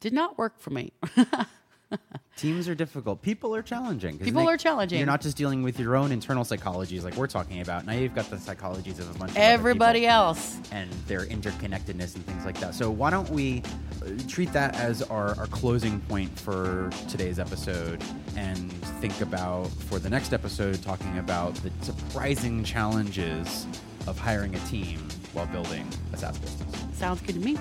Did 0.00 0.12
not 0.12 0.36
work 0.36 0.60
for 0.60 0.68
me. 0.68 0.92
Teams 2.36 2.68
are 2.68 2.74
difficult. 2.74 3.22
People 3.22 3.54
are 3.54 3.62
challenging. 3.62 4.18
People 4.18 4.42
they- 4.44 4.48
are 4.52 4.56
challenging. 4.56 4.98
You're 4.98 5.06
not 5.06 5.20
just 5.22 5.36
dealing 5.36 5.62
with 5.62 5.78
your 5.80 5.96
own 5.96 6.12
internal 6.12 6.44
psychologies 6.44 7.02
like 7.02 7.14
we're 7.16 7.26
talking 7.26 7.60
about. 7.60 7.86
Now 7.86 7.94
you've 7.94 8.14
got 8.14 8.28
the 8.28 8.36
psychologies 8.36 8.98
of 8.98 9.14
a 9.14 9.18
bunch 9.18 9.30
of 9.30 9.36
Everybody 9.38 10.06
else. 10.06 10.58
and 10.72 10.90
their 11.06 11.24
interconnectedness 11.24 12.14
and 12.14 12.26
things 12.26 12.44
like 12.44 12.58
that. 12.60 12.74
So 12.74 12.90
why 12.90 13.10
don't 13.10 13.30
we 13.30 13.62
uh, 14.02 14.10
treat 14.28 14.52
that 14.52 14.74
as 14.76 15.02
our, 15.02 15.38
our 15.38 15.46
closing 15.46 16.00
point 16.02 16.38
for 16.38 16.90
today's 17.08 17.38
episode 17.38 18.02
and 18.36 18.70
think 19.00 19.18
about 19.22 19.68
for 19.68 19.98
the 19.98 20.10
next 20.10 20.32
episode 20.34 20.82
talking 20.82 21.18
about 21.18 21.54
the 21.56 21.70
surprising 21.80 22.64
challenges 22.64 23.66
of 24.06 24.18
hiring 24.18 24.54
a 24.54 24.60
team 24.66 24.98
while 25.32 25.46
building 25.46 25.86
a 26.12 26.16
SaaS 26.16 26.38
business. 26.38 26.84
Sounds 26.98 27.20
good 27.22 27.34
to 27.36 27.40
me. 27.40 27.56